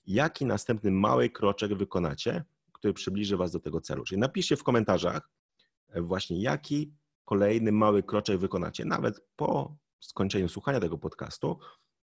[0.07, 4.05] jaki następny mały kroczek wykonacie, który przybliży Was do tego celu.
[4.05, 5.31] Czyli napiszcie w komentarzach
[5.89, 6.93] e, właśnie, jaki
[7.29, 11.59] kolejny mały kroczek wykonacie, nawet po skończeniu słuchania tego podcastu,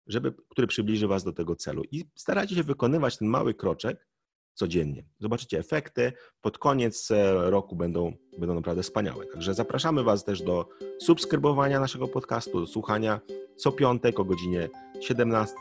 [0.07, 1.83] żeby, który przybliży Was do tego celu.
[1.91, 4.09] I starajcie się wykonywać ten mały kroczek
[4.55, 5.05] codziennie.
[5.19, 6.13] Zobaczycie efekty.
[6.41, 9.27] Pod koniec e, roku będą, będą naprawdę wspaniałe.
[9.27, 10.69] Także zapraszamy Was też do
[11.01, 13.21] subskrybowania naszego podcastu, do słuchania
[13.57, 14.69] co piątek o godzinie
[15.01, 15.57] 17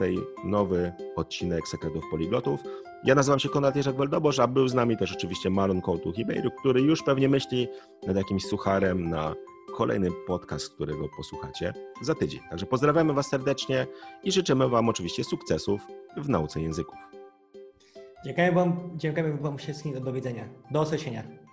[0.46, 2.60] nowy odcinek Sekretów Poliglotów.
[3.04, 6.52] Ja nazywam się Konrad Jerzak Weldobosz, a był z nami też oczywiście Marlon Kołtu Hibeiru,
[6.60, 7.68] który już pewnie myśli
[8.08, 9.36] nad jakimś sucharem na
[9.70, 12.40] kolejny podcast, którego posłuchacie za tydzień.
[12.50, 13.88] Także pozdrawiamy Was serdecznie
[14.24, 15.82] i życzymy Wam oczywiście sukcesów
[16.18, 16.96] w nauce języków.
[18.26, 20.04] Dziękuję Wam, dziękujemy Wam wszystkim.
[20.04, 20.50] Do widzenia.
[20.72, 21.49] Do usłyszenia.